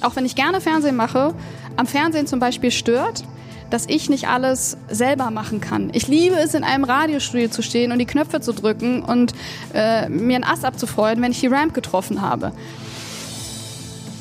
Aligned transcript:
auch 0.00 0.16
wenn 0.16 0.24
ich 0.24 0.34
gerne 0.34 0.60
Fernsehen 0.60 0.96
mache, 0.96 1.34
am 1.76 1.86
Fernsehen 1.86 2.26
zum 2.26 2.40
Beispiel 2.40 2.70
stört, 2.70 3.24
dass 3.70 3.86
ich 3.88 4.08
nicht 4.08 4.28
alles 4.28 4.76
selber 4.88 5.30
machen 5.30 5.60
kann. 5.60 5.90
Ich 5.92 6.06
liebe 6.08 6.36
es, 6.36 6.54
in 6.54 6.64
einem 6.64 6.84
Radiostudio 6.84 7.48
zu 7.48 7.62
stehen 7.62 7.92
und 7.92 7.98
die 7.98 8.06
Knöpfe 8.06 8.40
zu 8.40 8.52
drücken 8.52 9.02
und 9.02 9.32
äh, 9.74 10.08
mir 10.08 10.36
einen 10.36 10.44
Ass 10.44 10.64
abzufreuen, 10.64 11.20
wenn 11.20 11.32
ich 11.32 11.40
die 11.40 11.48
Ramp 11.48 11.74
getroffen 11.74 12.22
habe. 12.22 12.52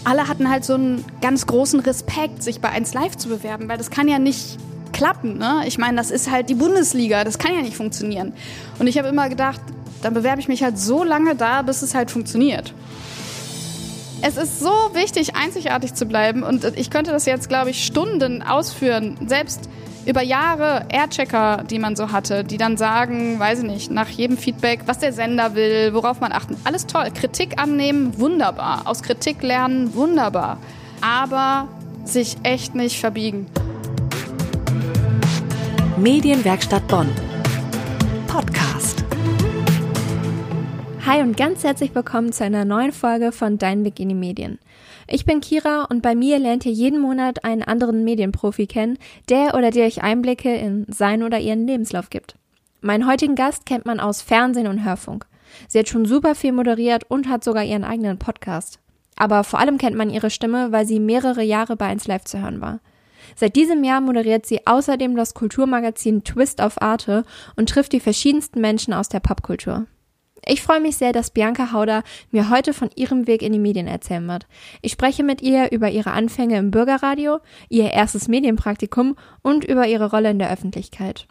Alle 0.04 0.28
hatten 0.28 0.50
halt 0.50 0.66
so 0.66 0.76
einen 0.76 1.04
ganz 1.22 1.46
großen 1.46 1.80
Respekt, 1.80 2.44
sich 2.44 2.60
bei 2.60 2.70
1 2.70 2.94
Live 2.94 3.18
zu 3.18 3.30
bewerben, 3.30 3.68
weil 3.70 3.78
das 3.78 3.90
kann 3.90 4.08
ja 4.08 4.20
nicht 4.20 4.58
klappen. 4.94 5.38
Ne? 5.38 5.64
Ich 5.66 5.78
meine, 5.78 5.98
das 5.98 6.12
ist 6.12 6.32
halt 6.32 6.50
die 6.50 6.56
Bundesliga, 6.56 7.24
das 7.24 7.38
kann 7.38 7.54
ja 7.54 7.62
nicht 7.62 7.76
funktionieren. 7.76 8.34
Und 8.80 8.88
ich 8.88 8.98
habe 8.98 9.08
immer 9.08 9.30
gedacht, 9.30 9.62
dann 10.02 10.14
bewerbe 10.14 10.40
ich 10.40 10.48
mich 10.48 10.64
halt 10.64 10.78
so 10.78 11.04
lange 11.04 11.36
da, 11.36 11.62
bis 11.64 11.82
es 11.82 11.96
halt 11.96 12.12
funktioniert. 12.12 12.74
Es 14.28 14.38
ist 14.38 14.60
so 14.60 14.72
wichtig, 14.94 15.36
einzigartig 15.36 15.94
zu 15.94 16.08
bleiben 16.08 16.42
und 16.42 16.64
ich 16.76 16.90
könnte 16.90 17.12
das 17.12 17.28
jetzt, 17.28 17.48
glaube 17.48 17.70
ich, 17.70 17.86
Stunden 17.86 18.42
ausführen. 18.42 19.18
Selbst 19.28 19.70
über 20.08 20.24
Jahre 20.24 20.88
Airchecker, 20.90 21.64
die 21.70 21.78
man 21.78 21.96
so 21.96 22.12
hatte, 22.12 22.44
die 22.44 22.58
dann 22.58 22.76
sagen, 22.76 23.40
weiß 23.40 23.60
ich 23.60 23.66
nicht, 23.66 23.92
nach 23.92 24.10
jedem 24.10 24.36
Feedback, 24.36 24.80
was 24.88 24.98
der 24.98 25.14
Sender 25.14 25.54
will, 25.54 25.94
worauf 25.94 26.22
man 26.22 26.32
achten. 26.32 26.58
Alles 26.64 26.88
toll. 26.88 27.12
Kritik 27.14 27.62
annehmen, 27.62 28.18
wunderbar. 28.18 28.82
Aus 28.86 29.04
Kritik 29.04 29.44
lernen, 29.44 29.94
wunderbar. 29.94 30.58
Aber 31.02 31.68
sich 32.04 32.36
echt 32.42 32.74
nicht 32.74 33.00
verbiegen. 33.00 33.46
Medienwerkstatt 35.98 36.88
Bonn. 36.88 37.10
Podcast. 38.26 38.75
Hi 41.08 41.22
und 41.22 41.38
ganz 41.38 41.64
herzlich 41.64 41.94
willkommen 41.94 42.34
zu 42.34 42.44
einer 42.44 42.66
neuen 42.66 42.92
Folge 42.92 43.32
von 43.32 43.60
Dein 43.60 43.86
Weg 43.86 44.00
in 44.00 44.10
die 44.10 44.16
Medien. 44.16 44.58
Ich 45.08 45.24
bin 45.24 45.40
Kira 45.40 45.84
und 45.84 46.02
bei 46.02 46.16
mir 46.16 46.40
lernt 46.40 46.66
ihr 46.66 46.72
jeden 46.72 47.00
Monat 47.00 47.44
einen 47.44 47.62
anderen 47.62 48.04
Medienprofi 48.04 48.66
kennen, 48.66 48.98
der 49.30 49.54
oder 49.54 49.70
die 49.70 49.84
euch 49.84 50.02
Einblicke 50.02 50.56
in 50.56 50.88
sein 50.90 51.22
oder 51.22 51.40
ihren 51.40 51.68
Lebenslauf 51.68 52.10
gibt. 52.10 52.38
Meinen 52.82 53.06
heutigen 53.06 53.36
Gast 53.36 53.68
kennt 53.68 53.86
man 53.86 54.00
aus 54.00 54.24
Fernsehen 54.24 54.66
und 54.66 54.84
Hörfunk. 54.84 55.28
Sie 55.68 55.78
hat 55.78 55.90
schon 55.90 56.08
super 56.08 56.34
viel 56.34 56.54
moderiert 56.54 57.04
und 57.08 57.30
hat 57.30 57.44
sogar 57.44 57.64
ihren 57.64 57.84
eigenen 57.84 58.18
Podcast. 58.18 58.80
Aber 59.16 59.44
vor 59.44 59.60
allem 59.60 59.78
kennt 59.78 59.96
man 59.96 60.10
ihre 60.10 60.32
Stimme, 60.32 60.72
weil 60.72 60.88
sie 60.88 61.00
mehrere 61.00 61.44
Jahre 61.44 61.76
bei 61.76 61.86
1 61.86 62.08
Live 62.08 62.24
zu 62.24 62.42
hören 62.42 62.62
war. 62.62 62.80
Seit 63.36 63.56
diesem 63.56 63.84
Jahr 63.84 64.02
moderiert 64.02 64.48
sie 64.48 64.66
außerdem 64.66 65.16
das 65.16 65.36
Kulturmagazin 65.36 66.24
Twist 66.24 66.62
auf 66.62 66.82
Arte 66.82 67.26
und 67.56 67.70
trifft 67.70 67.92
die 67.92 68.00
verschiedensten 68.00 68.60
Menschen 68.60 68.92
aus 68.92 69.08
der 69.08 69.20
Popkultur. 69.20 69.86
Ich 70.48 70.62
freue 70.62 70.80
mich 70.80 70.98
sehr, 70.98 71.12
dass 71.12 71.32
Bianca 71.32 71.72
Hauder 71.72 72.04
mir 72.30 72.52
heute 72.52 72.74
von 72.74 72.92
ihrem 72.96 73.26
Weg 73.26 73.42
in 73.42 73.52
die 73.52 73.60
Medien 73.60 73.88
erzählen 73.88 74.28
wird. 74.28 74.46
Ich 74.84 74.92
spreche 74.92 75.24
mit 75.24 75.42
ihr 75.42 75.72
über 75.72 75.90
ihre 75.90 76.12
Anfänge 76.12 76.58
im 76.58 76.70
Bürgerradio, 76.70 77.40
ihr 77.70 77.92
erstes 77.92 78.28
Medienpraktikum 78.28 79.16
und 79.42 79.66
über 79.66 79.88
ihre 79.88 80.12
Rolle 80.12 80.30
in 80.30 80.38
der 80.38 80.52
Öffentlichkeit. 80.52 81.28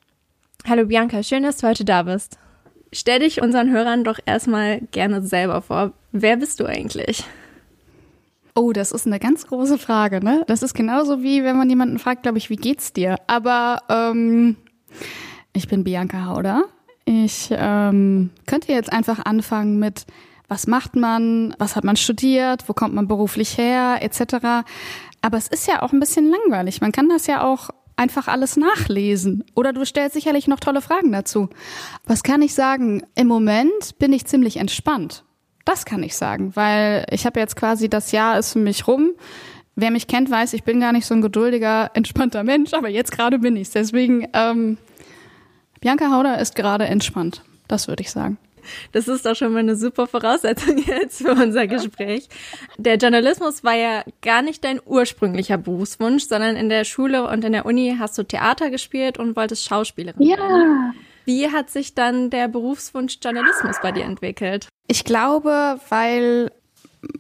Hallo 0.67 0.87
Bianca, 0.87 1.23
schön, 1.23 1.45
dass 1.45 1.59
du 1.59 1.69
heute 1.69 1.85
da 1.85 2.03
bist. 2.03 2.39
Stell 2.93 3.21
dich 3.21 3.41
unseren 3.41 3.71
Hörern 3.71 4.03
doch 4.03 4.19
erstmal 4.25 4.81
gerne 4.91 5.23
selber 5.23 5.63
vor. 5.63 5.93
Wer 6.11 6.37
bist 6.37 6.59
du 6.59 6.67
eigentlich? 6.67 7.25
Oh, 8.57 8.73
das 8.73 8.93
ist 8.93 9.07
eine 9.07 9.19
ganz 9.19 9.47
große 9.47 9.79
Frage, 9.79 10.25
ne? 10.25 10.45
Das 10.47 10.63
ist 10.63 10.75
genauso 10.75 11.23
wie, 11.23 11.43
wenn 11.45 11.57
man 11.57 11.69
jemanden 11.69 11.99
fragt, 11.99 12.23
glaube 12.23 12.39
ich, 12.39 12.51
wie 12.51 12.57
geht's 12.57 12.93
dir? 12.93 13.17
Aber 13.27 13.83
ähm, 13.89 14.57
ich 15.53 15.69
bin 15.69 15.85
Bianca 15.85 16.27
Hauder. 16.27 16.65
Ich 17.05 17.49
ähm, 17.51 18.31
könnte 18.47 18.73
jetzt 18.73 18.93
einfach 18.93 19.25
anfangen 19.25 19.79
mit, 19.79 20.07
was 20.49 20.67
macht 20.67 20.97
man, 20.97 21.55
was 21.59 21.77
hat 21.77 21.85
man 21.85 21.97
studiert, 21.97 22.69
wo 22.69 22.73
kommt 22.73 22.95
man 22.95 23.09
beruflich 23.09 23.59
her, 23.59 23.99
etc. 24.01 24.65
Aber 25.21 25.37
es 25.37 25.49
ist 25.49 25.69
ja 25.69 25.83
auch 25.83 25.93
ein 25.93 26.01
bisschen 26.01 26.31
langweilig. 26.31 26.81
Man 26.81 26.93
kann 26.93 27.09
das 27.09 27.27
ja 27.27 27.45
auch 27.45 27.71
einfach 27.97 28.29
alles 28.29 28.57
nachlesen. 28.57 29.45
Oder 29.55 29.73
du 29.73 29.85
stellst 29.85 30.15
sicherlich 30.15 30.49
noch 30.49 30.61
tolle 30.61 30.81
Fragen 30.81 31.13
dazu. 31.13 31.49
Was 32.07 32.23
kann 32.23 32.43
ich 32.43 32.55
sagen? 32.55 33.03
Im 33.15 33.29
Moment 33.29 33.99
bin 33.99 34.13
ich 34.13 34.27
ziemlich 34.27 34.57
entspannt. 34.57 35.25
Das 35.65 35.87
kann 35.87 36.03
ich 36.03 36.15
sagen, 36.17 36.55
weil 36.57 37.07
ich 37.11 37.25
habe 37.25 37.41
jetzt 37.41 37.57
quasi 37.57 37.89
das 37.89 38.13
Jahr 38.13 38.39
ist 38.39 38.53
für 38.53 38.59
mich 38.59 38.87
rum. 38.87 39.13
Wer 39.77 39.91
mich 39.91 40.07
kennt, 40.07 40.31
weiß, 40.31 40.53
ich 40.53 40.63
bin 40.63 40.79
gar 40.79 40.93
nicht 40.93 41.07
so 41.07 41.15
ein 41.15 41.23
geduldiger, 41.23 41.91
entspannter 41.95 42.45
Mensch, 42.45 42.75
aber 42.75 42.89
jetzt 42.89 43.11
gerade 43.11 43.39
bin 43.39 43.57
ich's. 43.57 43.71
Deswegen 43.71 44.29
ähm, 44.33 44.77
Bianca 45.85 46.11
Hauder 46.11 46.39
ist 46.39 46.55
gerade 46.55 46.87
entspannt. 46.87 47.43
Das 47.69 47.89
würde 47.89 48.01
ich 48.01 48.11
sagen. 48.11 48.39
Das 48.93 49.07
ist 49.07 49.27
doch 49.27 49.37
schon 49.37 49.53
mal 49.53 49.59
eine 49.59 49.77
super 49.77 50.07
Voraussetzung 50.07 50.79
jetzt 50.87 51.19
für 51.19 51.33
unser 51.33 51.67
Gespräch. 51.67 52.31
Der 52.79 52.97
Journalismus 52.97 53.65
war 53.65 53.75
ja 53.75 54.03
gar 54.23 54.41
nicht 54.41 54.65
dein 54.65 54.81
ursprünglicher 54.83 55.59
Berufswunsch, 55.59 56.25
sondern 56.25 56.57
in 56.57 56.71
der 56.71 56.85
Schule 56.85 57.29
und 57.29 57.45
in 57.45 57.53
der 57.53 57.67
Uni 57.67 57.97
hast 57.99 58.17
du 58.17 58.23
Theater 58.23 58.71
gespielt 58.71 59.19
und 59.19 59.37
wolltest 59.37 59.65
Schauspielerin 59.65 60.23
ja. 60.23 60.39
werden. 60.39 60.95
Wie 61.27 61.51
hat 61.51 61.69
sich 61.69 61.95
dann 61.95 62.31
der 62.31 62.49
Berufswunsch 62.49 63.19
Journalismus 63.23 63.77
bei 63.83 63.93
dir 63.93 64.05
entwickelt? 64.05 64.69
Ich 64.87 65.05
glaube, 65.05 65.79
weil 65.91 66.51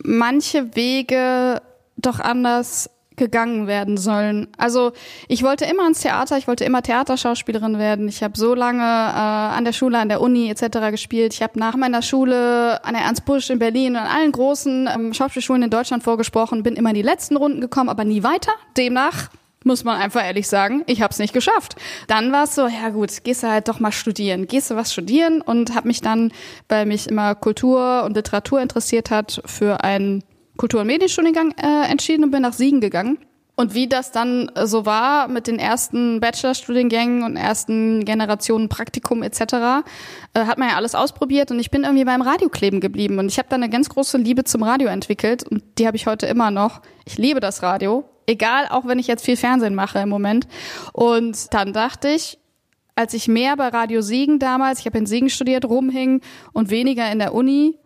manche 0.03 0.75
Wege 0.75 1.61
doch 1.99 2.19
anders 2.19 2.89
gegangen 3.17 3.67
werden 3.67 3.97
sollen. 3.97 4.49
Also 4.59 4.93
ich 5.29 5.43
wollte 5.43 5.65
immer 5.65 5.87
ins 5.87 6.01
Theater, 6.01 6.37
ich 6.37 6.49
wollte 6.49 6.65
immer 6.65 6.83
Theaterschauspielerin 6.83 7.79
werden. 7.79 8.09
Ich 8.09 8.23
habe 8.23 8.37
so 8.37 8.55
lange 8.55 8.83
äh, 8.83 8.85
an 8.85 9.65
der 9.65 9.73
Schule, 9.73 9.99
an 9.99 10.09
der 10.09 10.21
Uni 10.21 10.51
etc. 10.51 10.91
gespielt. 10.91 11.35
Ich 11.35 11.43
habe 11.43 11.59
nach 11.59 11.77
meiner 11.77 12.03
Schule 12.03 12.85
an 12.85 12.95
der 12.95 13.03
Ernst 13.05 13.25
Busch 13.25 13.51
in 13.51 13.59
Berlin 13.59 13.93
und 13.93 14.03
an 14.03 14.09
allen 14.09 14.33
großen 14.33 14.89
ähm, 14.93 15.15
Schauspielschulen 15.15 15.63
in 15.63 15.71
Deutschland 15.71 16.03
vorgesprochen, 16.03 16.63
bin 16.63 16.77
immer 16.77 16.91
in 16.91 16.97
die 16.97 17.03
letzten 17.03 17.37
Runden 17.37 17.61
gekommen, 17.61 17.89
aber 17.89 18.05
nie 18.05 18.23
weiter. 18.23 18.53
Demnach 18.77 19.31
muss 19.65 19.83
man 19.83 20.01
einfach 20.01 20.23
ehrlich 20.23 20.47
sagen, 20.47 20.83
ich 20.87 21.01
habe 21.03 21.11
es 21.11 21.19
nicht 21.19 21.33
geschafft. 21.33 21.77
Dann 22.07 22.33
war 22.33 22.45
es 22.45 22.55
so, 22.55 22.69
ja 22.69 22.91
gut, 22.91 23.25
gehst 23.25 23.43
du 23.43 23.49
halt 23.49 23.69
doch 23.69 23.81
mal 23.81 23.93
studieren. 23.93 24.47
Gehst 24.47 24.71
du 24.71 24.77
was 24.77 24.93
studieren 24.93 25.41
und 25.41 25.75
habe 25.75 25.89
mich 25.89 26.01
dann, 26.01 26.33
weil 26.69 26.87
mich 26.87 27.09
immer 27.09 27.35
Kultur 27.35 28.05
und 28.05 28.15
Literatur 28.15 28.61
interessiert 28.61 29.11
hat, 29.11 29.43
für 29.47 29.83
einen 29.83 30.23
Kultur- 30.57 30.83
und 30.83 30.87
Medienstudiengang 30.87 31.53
äh, 31.53 31.91
entschieden 31.91 32.25
und 32.25 32.31
bin 32.31 32.43
nach 32.43 32.53
Siegen 32.53 32.81
gegangen. 32.81 33.19
Und 33.57 33.75
wie 33.75 33.87
das 33.87 34.11
dann 34.11 34.49
äh, 34.55 34.67
so 34.67 34.85
war 34.85 35.29
mit 35.29 35.47
den 35.47 35.59
ersten 35.59 36.21
Bachelorstudiengängen 36.21 37.23
und 37.23 37.37
ersten 37.37 38.05
Generationen 38.05 38.69
Praktikum 38.69 39.23
etc., 39.23 39.41
äh, 39.43 39.85
hat 40.35 40.59
man 40.59 40.71
ja 40.71 40.77
alles 40.77 40.95
ausprobiert 40.95 41.51
und 41.53 41.61
ich 41.61 41.71
bin 41.71 41.85
irgendwie 41.85 42.05
beim 42.05 42.23
Radio 42.23 42.49
kleben 42.49 42.81
geblieben 42.81 43.19
und 43.19 43.27
ich 43.31 43.39
habe 43.39 43.49
da 43.49 43.57
eine 43.57 43.71
ganz 43.71 43.89
große 43.89 44.19
Liebe 44.19 44.43
zum 44.45 44.65
Radio 44.65 44.89
entwickelt 44.89 45.45
und 45.45 45.63
die 45.79 45.87
habe 45.87 45.97
ich 45.97 46.07
heute 46.07 46.27
immer 46.27 46.51
noch. 46.51 46.83
Ich 47.05 47.17
liebe 47.17 47.39
das 47.39 47.63
Radio, 47.63 48.05
egal 48.27 48.67
auch 48.71 48.87
wenn 48.87 48.99
ich 48.99 49.07
jetzt 49.07 49.25
viel 49.25 49.37
Fernsehen 49.37 49.77
mache 49.77 50.01
im 50.01 50.09
Moment. 50.09 50.49
Und 50.93 51.55
dann 51.55 51.73
dachte 51.73 52.09
ich, 52.09 52.39
als 52.97 53.15
ich 53.15 53.29
mehr 53.29 53.57
bei 53.57 53.69
Radio 53.69 54.03
Siegen 54.03 54.41
damals, 54.41 54.81
ich 54.81 54.87
habe 54.87 54.99
in 54.99 55.07
Siegen 55.07 55.31
studiert, 55.31 55.65
rumhing 55.65 56.23
und 56.53 56.71
weniger 56.71 57.11
in 57.11 57.21
der 57.21 57.35
Uni, 57.35 57.79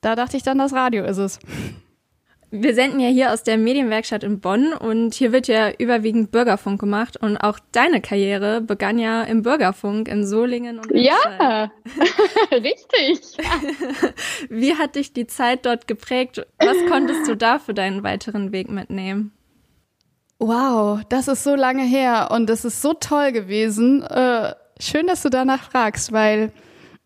da 0.00 0.16
dachte 0.16 0.38
ich 0.38 0.42
dann, 0.42 0.56
das 0.56 0.72
Radio 0.72 1.04
ist 1.04 1.18
es. 1.18 1.38
Wir 2.52 2.74
senden 2.74 2.98
ja 2.98 3.08
hier 3.08 3.32
aus 3.32 3.44
der 3.44 3.58
Medienwerkstatt 3.58 4.24
in 4.24 4.40
Bonn 4.40 4.72
und 4.72 5.14
hier 5.14 5.30
wird 5.30 5.46
ja 5.46 5.70
überwiegend 5.70 6.32
Bürgerfunk 6.32 6.80
gemacht 6.80 7.16
und 7.16 7.36
auch 7.36 7.60
deine 7.70 8.00
Karriere 8.00 8.60
begann 8.60 8.98
ja 8.98 9.22
im 9.22 9.42
Bürgerfunk 9.42 10.08
in 10.08 10.26
Solingen 10.26 10.80
und 10.80 10.90
Ja, 10.92 11.70
richtig. 12.50 13.20
Wie 14.48 14.74
hat 14.74 14.96
dich 14.96 15.12
die 15.12 15.28
Zeit 15.28 15.64
dort 15.64 15.86
geprägt? 15.86 16.44
Was 16.58 16.76
konntest 16.90 17.28
du 17.28 17.36
da 17.36 17.60
für 17.60 17.72
deinen 17.72 18.02
weiteren 18.02 18.50
Weg 18.50 18.68
mitnehmen? 18.68 19.30
Wow, 20.40 21.02
das 21.08 21.28
ist 21.28 21.44
so 21.44 21.54
lange 21.54 21.84
her 21.84 22.30
und 22.32 22.50
das 22.50 22.64
ist 22.64 22.82
so 22.82 22.94
toll 22.94 23.30
gewesen. 23.30 24.02
Äh, 24.02 24.54
schön, 24.80 25.06
dass 25.06 25.22
du 25.22 25.28
danach 25.28 25.70
fragst, 25.70 26.10
weil 26.12 26.50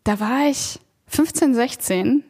da 0.05 0.19
war 0.19 0.47
ich 0.49 0.79
15, 1.07 1.53
16 1.53 2.23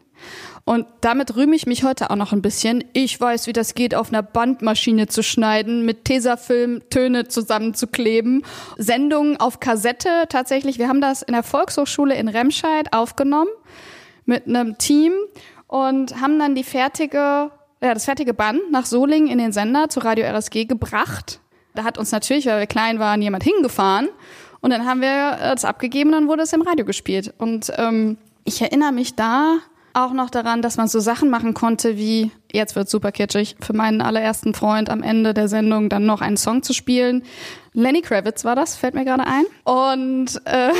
und 0.65 0.87
damit 1.01 1.35
rühme 1.35 1.55
ich 1.55 1.67
mich 1.67 1.83
heute 1.83 2.09
auch 2.09 2.15
noch 2.15 2.33
ein 2.33 2.41
bisschen. 2.41 2.83
Ich 2.93 3.21
weiß, 3.21 3.45
wie 3.45 3.53
das 3.53 3.75
geht, 3.75 3.93
auf 3.93 4.09
einer 4.09 4.23
Bandmaschine 4.23 5.05
zu 5.05 5.21
schneiden, 5.21 5.85
mit 5.85 6.05
Tesafilm 6.05 6.81
Töne 6.89 7.27
zusammenzukleben. 7.27 8.43
Sendungen 8.75 9.39
auf 9.39 9.59
Kassette 9.59 10.25
tatsächlich. 10.27 10.79
Wir 10.79 10.87
haben 10.87 11.01
das 11.01 11.21
in 11.21 11.33
der 11.33 11.43
Volkshochschule 11.43 12.15
in 12.15 12.27
Remscheid 12.27 12.93
aufgenommen 12.93 13.51
mit 14.25 14.47
einem 14.47 14.79
Team 14.79 15.13
und 15.67 16.19
haben 16.19 16.39
dann 16.39 16.55
die 16.55 16.63
fertige, 16.63 17.51
ja, 17.81 17.93
das 17.93 18.05
fertige 18.05 18.33
Band 18.33 18.71
nach 18.71 18.87
Solingen 18.87 19.29
in 19.29 19.37
den 19.37 19.51
Sender 19.51 19.89
zu 19.89 19.99
Radio 19.99 20.25
RSG 20.25 20.65
gebracht. 20.65 21.41
Da 21.75 21.83
hat 21.83 21.99
uns 21.99 22.11
natürlich, 22.11 22.47
weil 22.47 22.59
wir 22.59 22.67
klein 22.67 22.97
waren, 22.97 23.21
jemand 23.21 23.43
hingefahren. 23.43 24.09
Und 24.61 24.71
dann 24.71 24.87
haben 24.87 25.01
wir 25.01 25.37
das 25.39 25.63
abgegeben 25.63 26.09
und 26.09 26.15
dann 26.15 26.27
wurde 26.27 26.41
es 26.41 26.53
im 26.53 26.63
Radio 26.63 26.85
gespielt. 26.85 27.35
Und 27.37 27.71
ähm, 27.77 28.17
ich 28.45 28.63
erinnere 28.63 28.91
mich 28.91 29.13
da 29.13 29.59
auch 29.95 30.11
noch 30.11 30.29
daran, 30.29 30.61
dass 30.61 30.77
man 30.77 30.87
so 30.87 30.99
Sachen 30.99 31.29
machen 31.29 31.53
konnte 31.53 31.97
wie, 31.97 32.31
jetzt 32.51 32.75
wird 32.75 32.89
super 32.89 33.11
kitschig, 33.11 33.55
für 33.61 33.73
meinen 33.73 34.01
allerersten 34.01 34.53
Freund 34.53 34.89
am 34.89 35.01
Ende 35.01 35.33
der 35.33 35.47
Sendung 35.47 35.89
dann 35.89 36.05
noch 36.05 36.21
einen 36.21 36.37
Song 36.37 36.63
zu 36.63 36.73
spielen. 36.73 37.23
Lenny 37.73 38.01
Kravitz 38.01 38.43
war 38.43 38.55
das, 38.55 38.75
fällt 38.75 38.93
mir 38.93 39.05
gerade 39.05 39.25
ein. 39.25 39.45
Und 39.63 40.41
äh, 40.45 40.71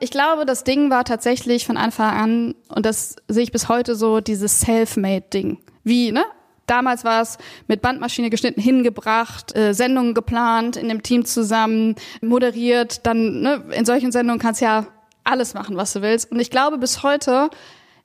ich 0.00 0.10
glaube, 0.10 0.44
das 0.44 0.64
Ding 0.64 0.90
war 0.90 1.04
tatsächlich 1.04 1.64
von 1.64 1.76
Anfang 1.76 2.10
an, 2.10 2.54
und 2.68 2.84
das 2.84 3.16
sehe 3.28 3.44
ich 3.44 3.52
bis 3.52 3.68
heute 3.68 3.94
so, 3.94 4.20
dieses 4.20 4.60
Self-Made-Ding. 4.60 5.58
Wie, 5.84 6.12
ne? 6.12 6.24
Damals 6.66 7.04
war 7.04 7.22
es 7.22 7.38
mit 7.66 7.82
Bandmaschine 7.82 8.30
geschnitten, 8.30 8.60
hingebracht, 8.60 9.54
äh, 9.56 9.74
Sendungen 9.74 10.14
geplant, 10.14 10.76
in 10.76 10.88
dem 10.88 11.02
Team 11.02 11.24
zusammen 11.24 11.96
moderiert. 12.20 13.04
Dann 13.04 13.42
ne, 13.42 13.64
in 13.72 13.84
solchen 13.84 14.12
Sendungen 14.12 14.40
kannst 14.40 14.60
du 14.60 14.66
ja 14.66 14.86
alles 15.24 15.54
machen, 15.54 15.76
was 15.76 15.92
du 15.92 16.02
willst. 16.02 16.30
Und 16.30 16.40
ich 16.40 16.50
glaube, 16.50 16.78
bis 16.78 17.02
heute 17.02 17.50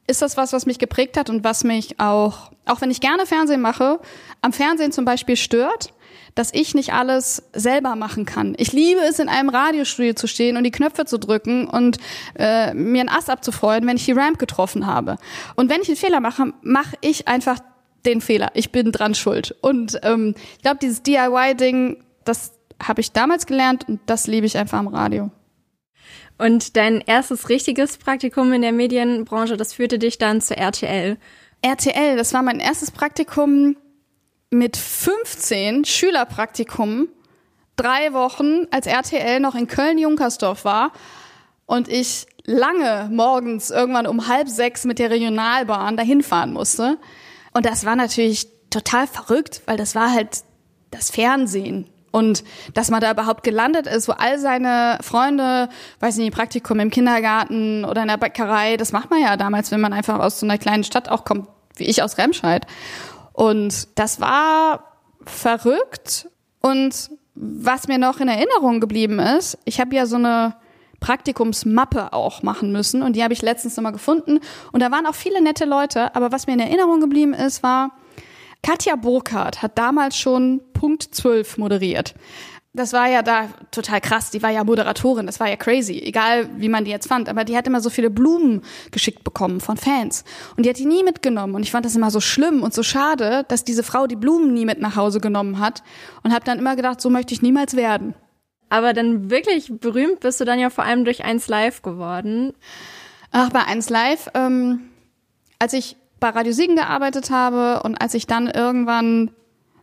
ist 0.07 0.21
das 0.21 0.37
was, 0.37 0.53
was 0.53 0.65
mich 0.65 0.79
geprägt 0.79 1.17
hat 1.17 1.29
und 1.29 1.43
was 1.43 1.63
mich 1.63 1.99
auch, 1.99 2.51
auch 2.65 2.81
wenn 2.81 2.91
ich 2.91 3.01
gerne 3.01 3.25
Fernsehen 3.25 3.61
mache, 3.61 3.99
am 4.41 4.53
Fernsehen 4.53 4.91
zum 4.91 5.05
Beispiel 5.05 5.35
stört, 5.35 5.93
dass 6.33 6.53
ich 6.53 6.75
nicht 6.75 6.93
alles 6.93 7.43
selber 7.53 7.95
machen 7.95 8.25
kann. 8.25 8.53
Ich 8.57 8.71
liebe 8.71 9.01
es, 9.01 9.19
in 9.19 9.27
einem 9.27 9.49
Radiostudio 9.49 10.13
zu 10.13 10.27
stehen 10.27 10.55
und 10.55 10.63
die 10.63 10.71
Knöpfe 10.71 11.05
zu 11.05 11.17
drücken 11.17 11.67
und 11.67 11.97
äh, 12.37 12.73
mir 12.73 13.01
einen 13.01 13.09
Ass 13.09 13.29
abzufreuen, 13.29 13.85
wenn 13.87 13.97
ich 13.97 14.05
die 14.05 14.11
Ramp 14.11 14.37
getroffen 14.37 14.85
habe. 14.85 15.17
Und 15.55 15.69
wenn 15.69 15.81
ich 15.81 15.87
einen 15.87 15.97
Fehler 15.97 16.19
mache, 16.19 16.53
mache 16.61 16.95
ich 17.01 17.27
einfach 17.27 17.59
den 18.05 18.21
Fehler. 18.21 18.51
Ich 18.53 18.71
bin 18.71 18.91
dran 18.91 19.15
schuld. 19.15 19.55
Und 19.61 19.99
ähm, 20.03 20.35
ich 20.55 20.61
glaube, 20.61 20.77
dieses 20.79 21.01
DIY-Ding, 21.01 22.03
das 22.23 22.53
habe 22.81 23.01
ich 23.01 23.11
damals 23.11 23.47
gelernt 23.47 23.87
und 23.87 23.99
das 24.05 24.27
liebe 24.27 24.45
ich 24.45 24.57
einfach 24.57 24.77
am 24.77 24.87
Radio. 24.87 25.31
Und 26.37 26.75
dein 26.77 27.01
erstes 27.01 27.49
richtiges 27.49 27.97
Praktikum 27.97 28.53
in 28.53 28.61
der 28.61 28.71
Medienbranche, 28.71 29.57
das 29.57 29.73
führte 29.73 29.97
dich 29.97 30.17
dann 30.17 30.41
zur 30.41 30.57
RTL. 30.57 31.17
RTL, 31.61 32.15
das 32.15 32.33
war 32.33 32.43
mein 32.43 32.59
erstes 32.59 32.91
Praktikum 32.91 33.75
mit 34.49 34.77
15 34.77 35.85
Schülerpraktikum 35.85 37.09
drei 37.75 38.13
Wochen, 38.13 38.67
als 38.71 38.87
RTL 38.87 39.39
noch 39.39 39.55
in 39.55 39.67
Köln-Junkersdorf 39.67 40.65
war 40.65 40.91
und 41.65 41.87
ich 41.87 42.25
lange 42.45 43.09
morgens 43.11 43.69
irgendwann 43.69 44.07
um 44.07 44.27
halb 44.27 44.47
sechs 44.47 44.85
mit 44.85 44.99
der 44.99 45.11
Regionalbahn 45.11 45.97
dahin 45.97 46.23
fahren 46.23 46.53
musste. 46.53 46.97
Und 47.53 47.65
das 47.65 47.85
war 47.85 47.95
natürlich 47.95 48.47
total 48.69 49.05
verrückt, 49.05 49.61
weil 49.65 49.77
das 49.77 49.95
war 49.95 50.11
halt 50.11 50.43
das 50.91 51.11
Fernsehen. 51.11 51.89
Und 52.17 52.43
dass 52.73 52.89
man 52.89 52.99
da 52.99 53.11
überhaupt 53.11 53.43
gelandet 53.43 53.85
ist, 53.85 54.07
wo 54.07 54.13
all 54.13 54.39
seine 54.39 54.97
Freunde, 55.03 55.69
weiß 55.99 56.17
nicht, 56.17 56.33
Praktikum 56.33 56.79
im 56.79 56.89
Kindergarten 56.89 57.85
oder 57.85 58.01
in 58.01 58.07
der 58.07 58.17
Bäckerei, 58.17 58.75
das 58.75 58.91
macht 58.91 59.11
man 59.11 59.21
ja 59.21 59.37
damals, 59.37 59.69
wenn 59.69 59.81
man 59.81 59.93
einfach 59.93 60.17
aus 60.17 60.39
so 60.39 60.47
einer 60.47 60.57
kleinen 60.57 60.83
Stadt 60.83 61.09
auch 61.09 61.25
kommt, 61.25 61.47
wie 61.75 61.83
ich 61.83 62.01
aus 62.01 62.17
Remscheid. 62.17 62.65
Und 63.33 63.99
das 63.99 64.19
war 64.19 64.95
verrückt. 65.25 66.27
Und 66.59 67.11
was 67.35 67.87
mir 67.87 67.99
noch 67.99 68.19
in 68.19 68.29
Erinnerung 68.29 68.79
geblieben 68.79 69.19
ist, 69.19 69.59
ich 69.65 69.79
habe 69.79 69.95
ja 69.95 70.07
so 70.07 70.15
eine 70.15 70.55
Praktikumsmappe 70.99 72.13
auch 72.13 72.41
machen 72.41 72.71
müssen 72.71 73.03
und 73.03 73.15
die 73.15 73.23
habe 73.23 73.33
ich 73.33 73.43
letztens 73.43 73.77
nochmal 73.77 73.91
gefunden 73.91 74.39
und 74.71 74.81
da 74.81 74.89
waren 74.89 75.05
auch 75.05 75.13
viele 75.13 75.43
nette 75.43 75.65
Leute, 75.65 76.15
aber 76.15 76.31
was 76.31 76.47
mir 76.47 76.53
in 76.53 76.59
Erinnerung 76.59 76.99
geblieben 76.99 77.35
ist, 77.35 77.61
war, 77.61 77.91
Katja 78.67 78.97
Burkhardt 78.97 79.61
hat 79.61 79.77
damals 79.77 80.17
schon 80.17 80.59
Punkt 80.73 81.03
12 81.15 81.57
moderiert 81.57 82.15
das 82.73 82.93
war 82.93 83.07
ja 83.09 83.23
da 83.23 83.49
total 83.71 83.99
krass. 84.01 84.29
Die 84.29 84.43
war 84.43 84.51
ja 84.51 84.63
Moderatorin, 84.63 85.25
das 85.25 85.39
war 85.39 85.49
ja 85.49 85.55
crazy, 85.55 85.99
egal 85.99 86.47
wie 86.57 86.69
man 86.69 86.85
die 86.85 86.91
jetzt 86.91 87.07
fand. 87.07 87.27
Aber 87.27 87.43
die 87.43 87.57
hat 87.57 87.65
immer 87.65 87.81
so 87.81 87.89
viele 87.89 88.11
Blumen 88.11 88.61
geschickt 88.91 89.23
bekommen 89.23 89.61
von 89.61 89.77
Fans. 89.77 90.23
Und 90.55 90.63
die 90.63 90.69
hat 90.69 90.77
die 90.77 90.85
nie 90.85 91.01
mitgenommen. 91.01 91.55
Und 91.55 91.63
ich 91.63 91.71
fand 91.71 91.87
das 91.87 91.95
immer 91.95 92.11
so 92.11 92.19
schlimm 92.19 92.61
und 92.61 92.75
so 92.75 92.83
schade, 92.83 93.45
dass 93.47 93.63
diese 93.63 93.81
Frau 93.81 94.05
die 94.05 94.15
Blumen 94.15 94.53
nie 94.53 94.65
mit 94.65 94.79
nach 94.79 94.95
Hause 94.95 95.19
genommen 95.19 95.57
hat. 95.59 95.81
Und 96.21 96.33
habe 96.33 96.45
dann 96.45 96.59
immer 96.59 96.75
gedacht, 96.75 97.01
so 97.01 97.09
möchte 97.09 97.33
ich 97.33 97.41
niemals 97.41 97.75
werden. 97.75 98.13
Aber 98.69 98.93
dann 98.93 99.31
wirklich 99.31 99.71
berühmt 99.79 100.19
bist 100.19 100.39
du 100.39 100.45
dann 100.45 100.59
ja 100.59 100.69
vor 100.69 100.83
allem 100.83 101.03
durch 101.03 101.25
1 101.25 101.47
Live 101.47 101.81
geworden. 101.81 102.53
Ach, 103.31 103.49
bei 103.49 103.63
1 103.63 103.89
Live, 103.89 104.29
ähm, 104.35 104.81
als 105.57 105.73
ich 105.73 105.95
bei 106.19 106.29
Radio 106.29 106.53
Siegen 106.53 106.75
gearbeitet 106.75 107.29
habe 107.29 107.81
und 107.83 108.01
als 108.01 108.13
ich 108.13 108.27
dann 108.27 108.47
irgendwann 108.47 109.31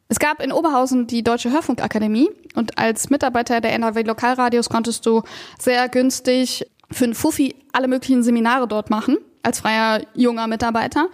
es 0.09 0.19
gab 0.19 0.43
in 0.43 0.53
Oberhausen 0.53 1.07
die 1.07 1.25
Deutsche 1.25 1.51
Hörfunkakademie 1.51 2.31
und 2.55 2.79
als 2.79 3.11
Mitarbeiter 3.11 3.61
der 3.61 3.73
NRW 3.73 4.03
Lokalradios 4.03 4.69
konntest 4.69 5.07
du 5.07 5.23
sehr 5.59 5.89
günstig 5.89 6.67
für 6.91 7.05
einen 7.05 7.15
Fuffi 7.15 7.55
alle 7.73 7.89
möglichen 7.89 8.23
Seminare 8.23 8.69
dort 8.69 8.91
machen, 8.91 9.17
als 9.43 9.61
freier 9.61 10.03
junger 10.15 10.47
Mitarbeiter. 10.47 11.09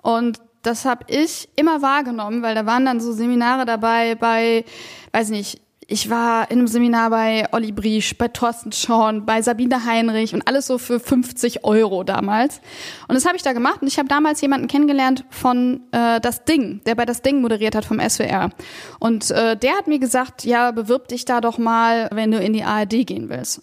Und 0.00 0.38
das 0.62 0.84
habe 0.84 1.04
ich 1.08 1.48
immer 1.56 1.82
wahrgenommen, 1.82 2.42
weil 2.42 2.54
da 2.54 2.66
waren 2.66 2.86
dann 2.86 3.00
so 3.00 3.12
Seminare 3.12 3.66
dabei 3.66 4.14
bei, 4.14 4.64
weiß 5.12 5.30
nicht, 5.30 5.60
ich 5.88 6.10
war 6.10 6.50
in 6.50 6.58
einem 6.58 6.66
Seminar 6.66 7.10
bei 7.10 7.46
Olli 7.52 7.70
Briesch, 7.70 8.18
bei 8.18 8.26
Thorsten 8.26 8.72
Schorn, 8.72 9.24
bei 9.24 9.40
Sabine 9.40 9.84
Heinrich 9.84 10.34
und 10.34 10.46
alles 10.48 10.66
so 10.66 10.78
für 10.78 10.98
50 10.98 11.64
Euro 11.64 12.02
damals. 12.02 12.60
Und 13.06 13.14
das 13.14 13.24
habe 13.24 13.36
ich 13.36 13.42
da 13.42 13.52
gemacht 13.52 13.82
und 13.82 13.88
ich 13.88 13.98
habe 13.98 14.08
damals 14.08 14.40
jemanden 14.40 14.66
kennengelernt 14.66 15.24
von 15.30 15.82
äh, 15.92 16.20
Das 16.20 16.44
Ding, 16.44 16.80
der 16.86 16.96
bei 16.96 17.04
Das 17.04 17.22
Ding 17.22 17.40
moderiert 17.40 17.76
hat 17.76 17.84
vom 17.84 18.00
SWR. 18.00 18.50
Und 18.98 19.30
äh, 19.30 19.56
der 19.56 19.76
hat 19.76 19.86
mir 19.86 20.00
gesagt, 20.00 20.44
ja, 20.44 20.72
bewirb 20.72 21.06
dich 21.06 21.24
da 21.24 21.40
doch 21.40 21.56
mal, 21.56 22.08
wenn 22.12 22.32
du 22.32 22.40
in 22.40 22.52
die 22.52 22.64
ARD 22.64 23.06
gehen 23.06 23.28
willst. 23.28 23.62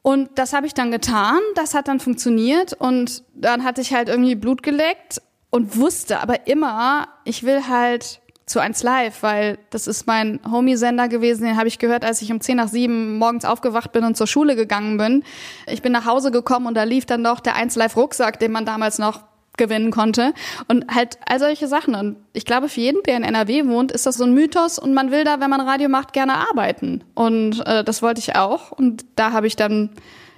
Und 0.00 0.30
das 0.36 0.54
habe 0.54 0.66
ich 0.66 0.72
dann 0.72 0.90
getan, 0.90 1.40
das 1.54 1.74
hat 1.74 1.88
dann 1.88 2.00
funktioniert 2.00 2.72
und 2.72 3.22
dann 3.34 3.64
hatte 3.64 3.82
ich 3.82 3.92
halt 3.92 4.08
irgendwie 4.08 4.34
Blut 4.34 4.62
geleckt 4.62 5.20
und 5.50 5.76
wusste 5.76 6.20
aber 6.20 6.46
immer, 6.46 7.08
ich 7.24 7.42
will 7.42 7.68
halt 7.68 8.22
zu 8.48 8.60
1 8.60 8.82
Live, 8.82 9.22
weil 9.22 9.58
das 9.70 9.86
ist 9.86 10.06
mein 10.06 10.40
Homie-Sender 10.50 11.08
gewesen, 11.08 11.44
den 11.44 11.56
habe 11.56 11.68
ich 11.68 11.78
gehört, 11.78 12.04
als 12.04 12.22
ich 12.22 12.32
um 12.32 12.40
10 12.40 12.56
nach 12.56 12.68
7 12.68 13.18
morgens 13.18 13.44
aufgewacht 13.44 13.92
bin 13.92 14.04
und 14.04 14.16
zur 14.16 14.26
Schule 14.26 14.56
gegangen 14.56 14.96
bin. 14.96 15.22
Ich 15.66 15.82
bin 15.82 15.92
nach 15.92 16.06
Hause 16.06 16.30
gekommen 16.30 16.66
und 16.66 16.74
da 16.74 16.84
lief 16.84 17.06
dann 17.06 17.22
noch 17.22 17.40
der 17.40 17.56
1 17.56 17.76
Live 17.76 17.96
Rucksack, 17.96 18.38
den 18.38 18.52
man 18.52 18.64
damals 18.64 18.98
noch 18.98 19.20
gewinnen 19.56 19.90
konnte 19.90 20.32
und 20.68 20.86
halt 20.94 21.18
all 21.26 21.40
solche 21.40 21.66
Sachen 21.66 21.96
und 21.96 22.16
ich 22.32 22.44
glaube 22.44 22.68
für 22.68 22.80
jeden, 22.80 23.02
der 23.02 23.16
in 23.16 23.24
NRW 23.24 23.66
wohnt, 23.66 23.90
ist 23.90 24.06
das 24.06 24.16
so 24.16 24.22
ein 24.22 24.32
Mythos 24.32 24.78
und 24.78 24.94
man 24.94 25.10
will 25.10 25.24
da, 25.24 25.40
wenn 25.40 25.50
man 25.50 25.60
Radio 25.60 25.88
macht, 25.88 26.12
gerne 26.12 26.34
arbeiten 26.48 27.02
und 27.14 27.66
äh, 27.66 27.82
das 27.82 28.00
wollte 28.00 28.20
ich 28.20 28.36
auch 28.36 28.70
und 28.70 29.04
da 29.16 29.32
habe 29.32 29.48
ich 29.48 29.56
dann 29.56 29.90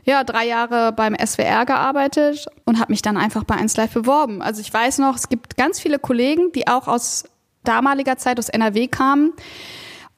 ja, 0.04 0.24
drei 0.24 0.46
Jahre 0.46 0.92
beim 0.92 1.14
SWR 1.14 1.66
gearbeitet 1.66 2.46
und 2.64 2.80
habe 2.80 2.92
mich 2.92 3.02
dann 3.02 3.16
einfach 3.16 3.44
bei 3.44 3.54
1 3.54 3.76
Live 3.76 3.92
beworben. 3.92 4.40
Also 4.40 4.60
ich 4.60 4.72
weiß 4.72 4.98
noch, 4.98 5.14
es 5.14 5.28
gibt 5.28 5.56
ganz 5.56 5.78
viele 5.78 5.98
Kollegen, 5.98 6.52
die 6.52 6.68
auch 6.68 6.88
aus 6.88 7.24
damaliger 7.64 8.16
Zeit 8.16 8.38
aus 8.38 8.48
NRW 8.48 8.88
kamen, 8.88 9.32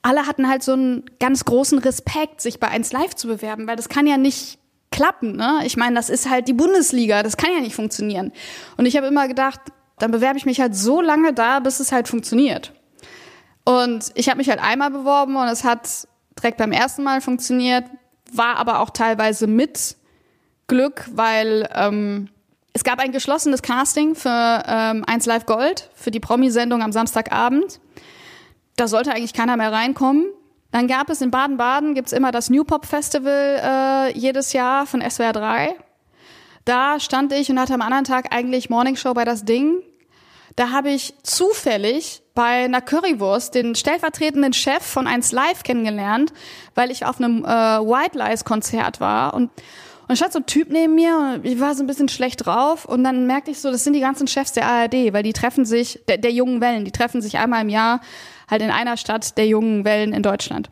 alle 0.03 0.27
hatten 0.27 0.49
halt 0.49 0.63
so 0.63 0.73
einen 0.73 1.05
ganz 1.21 1.45
großen 1.45 1.79
Respekt, 1.79 2.41
sich 2.41 2.59
bei 2.59 2.69
1 2.69 2.93
Live 2.93 3.15
zu 3.15 3.29
bewerben, 3.29 3.67
weil 3.67 3.77
das 3.77 3.89
kann 3.89 4.07
ja 4.07 4.17
nicht 4.17 4.59
klappen. 4.91 5.37
Ne? 5.37 5.61
Ich 5.65 5.77
meine, 5.77 5.95
das 5.95 6.11
ist 6.11 6.29
halt 6.29 6.49
die 6.49 6.53
Bundesliga, 6.53 7.23
das 7.23 7.37
kann 7.37 7.53
ja 7.53 7.61
nicht 7.61 7.75
funktionieren. 7.75 8.33
Und 8.77 8.87
ich 8.87 8.97
habe 8.97 9.07
immer 9.07 9.29
gedacht, 9.29 9.61
dann 9.99 10.11
bewerbe 10.11 10.39
ich 10.39 10.47
mich 10.47 10.61
halt 10.61 10.75
so 10.75 11.01
lange 11.01 11.33
da, 11.33 11.61
bis 11.61 11.81
es 11.81 11.93
halt 11.93 12.09
funktioniert. 12.09 12.73
Und 13.65 14.11
ich 14.15 14.29
habe 14.29 14.39
mich 14.39 14.49
halt 14.49 14.61
einmal 14.61 14.91
beworben 14.91 15.37
und 15.37 15.47
es 15.47 15.63
hat 15.63 16.09
direkt 16.37 16.59
beim 16.59 16.73
ersten 16.73 17.05
Mal 17.05 17.21
funktioniert, 17.21 17.85
war 18.33 18.57
aber 18.57 18.81
auch 18.81 18.91
teilweise 18.91 19.47
mit 19.47 19.97
Glück, 20.67 21.09
weil 21.13 21.69
ähm, 21.75 22.29
es 22.73 22.85
gab 22.85 22.99
ein 22.99 23.13
geschlossenes 23.13 23.63
Casting 23.63 24.15
für 24.15 24.63
ähm, 24.67 25.05
1 25.07 25.27
Live 25.27 25.47
Gold, 25.47 25.91
für 25.95 26.11
die 26.11 26.21
Promi-Sendung 26.21 26.83
am 26.83 26.93
Samstagabend. 26.93 27.81
Da 28.77 28.89
sollte 28.89 29.13
eigentlich 29.13 29.35
keiner 29.35 29.57
mehr 29.57 29.73
reinkommen. 29.73 30.27
Dann 30.71 30.89
gab 30.89 31.11
es 31.11 31.21
in 31.21 31.31
Baden-Baden, 31.31 31.95
gibt's 31.95 32.13
immer 32.13 32.33
das 32.33 32.49
New 32.49 32.65
Pop 32.65 32.87
Festival 32.87 33.61
äh, 33.63 34.19
jedes 34.19 34.55
Jahr 34.55 34.87
von 34.87 35.03
SWR 35.03 35.35
3. 35.35 35.75
Da 36.65 36.99
stand 36.99 37.33
ich 37.33 37.51
und 37.51 37.61
hatte 37.61 37.75
am 37.75 37.83
anderen 37.83 38.05
Tag 38.05 38.35
eigentlich 38.35 38.71
Morningshow 38.71 39.13
bei 39.13 39.27
das 39.27 39.45
Ding. 39.45 39.83
Da 40.57 40.71
habe 40.71 40.91
ich 40.91 41.15
zufällig 41.23 42.23
bei 42.35 42.65
einer 42.65 42.81
Currywurst 42.81 43.55
den 43.55 43.75
stellvertretenden 43.75 44.55
Chef 44.55 44.83
von 44.83 45.07
1 45.07 45.33
Live 45.33 45.63
kennengelernt, 45.63 46.33
weil 46.75 46.91
ich 46.91 47.05
auf 47.05 47.19
einem 47.21 47.45
äh, 47.45 47.49
White 47.49 48.17
Lies 48.17 48.45
Konzert 48.45 49.01
war 49.01 49.35
und 49.35 49.51
und 50.09 50.17
stand 50.17 50.33
so 50.33 50.41
ein 50.41 50.47
Typ 50.47 50.71
neben 50.71 50.95
mir 50.95 51.17
und 51.35 51.47
ich 51.47 51.61
war 51.61 51.75
so 51.75 51.83
ein 51.83 51.87
bisschen 51.87 52.09
schlecht 52.09 52.45
drauf 52.47 52.85
und 52.85 53.05
dann 53.05 53.27
merkte 53.27 53.51
ich 53.51 53.61
so, 53.61 53.71
das 53.71 53.85
sind 53.85 53.93
die 53.93 54.01
ganzen 54.01 54.27
Chefs 54.27 54.53
der 54.53 54.67
ARD, 54.67 55.13
weil 55.13 55.23
die 55.23 55.33
treffen 55.33 55.65
sich, 55.65 56.01
der, 56.09 56.19
der 56.19 56.33
jungen 56.33 56.61
Wellen, 56.61 56.85
die 56.85 56.93
treffen 56.93 57.23
sich 57.23 57.39
einmal 57.39 57.63
im 57.63 57.69
Jahr 57.69 58.01
halt 58.51 58.63
in 58.63 58.71
einer 58.71 58.97
Stadt 58.97 59.37
der 59.39 59.47
jungen 59.47 59.85
Wellen 59.85 60.13
in 60.13 60.23
Deutschland. 60.23 60.71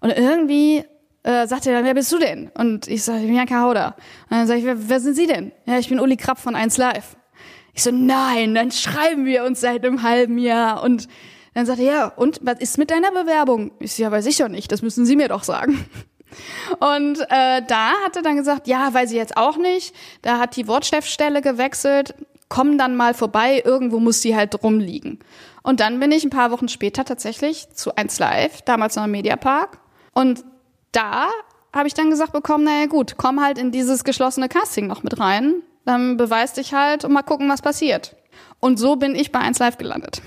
Und 0.00 0.10
irgendwie 0.10 0.84
äh, 1.22 1.46
sagt 1.46 1.66
er 1.66 1.72
dann, 1.72 1.84
wer 1.84 1.94
bist 1.94 2.12
du 2.12 2.18
denn? 2.18 2.50
Und 2.54 2.86
ich 2.86 3.02
sage, 3.02 3.20
ich 3.20 3.26
bin 3.26 3.34
Janka 3.34 3.60
Hauder. 3.60 3.96
Und 4.30 4.36
dann 4.36 4.46
sage 4.46 4.60
ich, 4.60 4.64
wer, 4.64 4.88
wer 4.88 5.00
sind 5.00 5.14
Sie 5.14 5.26
denn? 5.26 5.52
Ja, 5.66 5.78
ich 5.78 5.88
bin 5.88 5.98
Uli 5.98 6.16
Krapp 6.16 6.38
von 6.38 6.54
1 6.54 6.76
Live. 6.76 7.16
Ich 7.74 7.82
so, 7.82 7.90
nein, 7.90 8.54
dann 8.54 8.70
schreiben 8.70 9.24
wir 9.24 9.44
uns 9.44 9.60
seit 9.60 9.84
einem 9.84 10.02
halben 10.02 10.38
Jahr. 10.38 10.82
Und 10.82 11.08
dann 11.54 11.66
sagt 11.66 11.80
er, 11.80 11.84
ja, 11.84 12.06
und 12.06 12.38
was 12.42 12.60
ist 12.60 12.78
mit 12.78 12.90
deiner 12.90 13.10
Bewerbung? 13.10 13.72
Ich 13.80 13.94
so, 13.94 14.02
ja, 14.02 14.10
weiß 14.12 14.26
ich 14.26 14.38
doch 14.38 14.48
nicht, 14.48 14.70
das 14.70 14.82
müssen 14.82 15.04
Sie 15.04 15.16
mir 15.16 15.28
doch 15.28 15.42
sagen. 15.42 15.84
Und 16.78 17.20
äh, 17.30 17.62
da 17.66 17.92
hat 18.04 18.16
er 18.16 18.22
dann 18.22 18.36
gesagt, 18.36 18.66
ja, 18.66 18.92
weiß 18.92 19.10
ich 19.10 19.16
jetzt 19.16 19.36
auch 19.36 19.56
nicht. 19.56 19.94
Da 20.22 20.38
hat 20.38 20.56
die 20.56 20.68
Wortchefstelle 20.68 21.42
gewechselt, 21.42 22.14
komm 22.48 22.78
dann 22.78 22.96
mal 22.96 23.14
vorbei, 23.14 23.62
irgendwo 23.64 23.98
muss 23.98 24.22
sie 24.22 24.36
halt 24.36 24.62
rumliegen. 24.62 25.20
Und 25.62 25.80
dann 25.80 25.98
bin 25.98 26.12
ich 26.12 26.24
ein 26.24 26.30
paar 26.30 26.50
Wochen 26.50 26.68
später 26.68 27.04
tatsächlich 27.04 27.70
zu 27.70 27.96
1 27.96 28.18
Live, 28.18 28.62
damals 28.62 28.96
noch 28.96 29.04
im 29.04 29.10
Mediapark. 29.10 29.78
Und 30.12 30.44
da 30.92 31.28
habe 31.72 31.88
ich 31.88 31.94
dann 31.94 32.10
gesagt 32.10 32.32
bekommen, 32.32 32.64
naja 32.64 32.86
gut, 32.86 33.16
komm 33.16 33.42
halt 33.42 33.58
in 33.58 33.72
dieses 33.72 34.04
geschlossene 34.04 34.48
Casting 34.48 34.86
noch 34.86 35.02
mit 35.02 35.18
rein. 35.18 35.62
Dann 35.84 36.16
beweis 36.16 36.52
dich 36.52 36.72
halt 36.72 37.04
und 37.04 37.12
mal 37.12 37.22
gucken, 37.22 37.48
was 37.48 37.62
passiert. 37.62 38.16
Und 38.60 38.78
so 38.78 38.96
bin 38.96 39.14
ich 39.14 39.32
bei 39.32 39.40
1 39.40 39.58
Live 39.58 39.76
gelandet. 39.76 40.22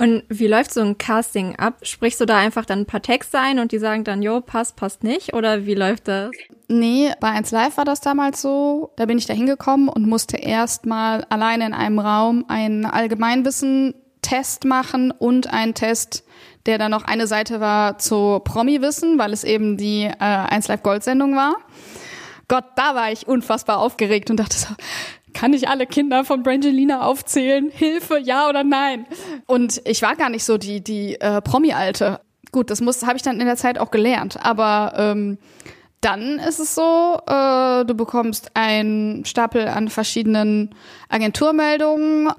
Und 0.00 0.22
wie 0.30 0.46
läuft 0.46 0.72
so 0.72 0.80
ein 0.80 0.96
Casting 0.96 1.56
ab? 1.56 1.74
Sprichst 1.82 2.22
du 2.22 2.24
da 2.24 2.38
einfach 2.38 2.64
dann 2.64 2.80
ein 2.80 2.86
paar 2.86 3.02
Texte 3.02 3.38
ein 3.38 3.58
und 3.58 3.70
die 3.70 3.78
sagen 3.78 4.02
dann, 4.02 4.22
jo, 4.22 4.40
passt, 4.40 4.76
passt 4.76 5.04
nicht? 5.04 5.34
Oder 5.34 5.66
wie 5.66 5.74
läuft 5.74 6.08
das? 6.08 6.30
Nee, 6.68 7.12
bei 7.20 7.28
1 7.28 7.50
Live 7.50 7.76
war 7.76 7.84
das 7.84 8.00
damals 8.00 8.40
so. 8.40 8.94
Da 8.96 9.04
bin 9.04 9.18
ich 9.18 9.26
da 9.26 9.34
hingekommen 9.34 9.90
und 9.90 10.06
musste 10.06 10.38
erstmal 10.38 11.24
alleine 11.24 11.66
in 11.66 11.74
einem 11.74 11.98
Raum 11.98 12.46
einen 12.48 12.86
Allgemeinwissen-Test 12.86 14.64
machen 14.64 15.10
und 15.10 15.52
einen 15.52 15.74
Test, 15.74 16.24
der 16.64 16.78
dann 16.78 16.92
noch 16.92 17.04
eine 17.04 17.26
Seite 17.26 17.60
war 17.60 17.98
zu 17.98 18.40
Promi-Wissen, 18.42 19.18
weil 19.18 19.34
es 19.34 19.44
eben 19.44 19.76
die 19.76 20.04
äh, 20.04 20.14
1 20.18 20.66
Live 20.68 20.82
Gold-Sendung 20.82 21.36
war. 21.36 21.56
Gott, 22.48 22.64
da 22.74 22.96
war 22.96 23.12
ich 23.12 23.28
unfassbar 23.28 23.78
aufgeregt 23.78 24.30
und 24.30 24.38
dachte 24.38 24.56
so, 24.56 24.68
kann 25.32 25.52
ich 25.52 25.68
alle 25.68 25.86
Kinder 25.86 26.24
von 26.24 26.42
Brangelina 26.42 27.02
aufzählen? 27.02 27.70
Hilfe, 27.72 28.18
ja 28.18 28.48
oder 28.48 28.64
nein? 28.64 29.06
Und 29.46 29.80
ich 29.84 30.02
war 30.02 30.16
gar 30.16 30.30
nicht 30.30 30.44
so 30.44 30.58
die, 30.58 30.82
die 30.82 31.20
äh, 31.20 31.40
Promi-Alte. 31.40 32.20
Gut, 32.52 32.70
das 32.70 32.80
muss 32.80 33.04
habe 33.04 33.16
ich 33.16 33.22
dann 33.22 33.40
in 33.40 33.46
der 33.46 33.56
Zeit 33.56 33.78
auch 33.78 33.90
gelernt. 33.90 34.44
Aber 34.44 34.92
ähm, 34.96 35.38
dann 36.00 36.38
ist 36.38 36.58
es 36.58 36.74
so, 36.74 37.20
äh, 37.26 37.84
du 37.84 37.94
bekommst 37.94 38.50
einen 38.54 39.24
Stapel 39.24 39.68
an 39.68 39.88
verschiedenen 39.88 40.74
Agenturmeldungen, 41.08 42.30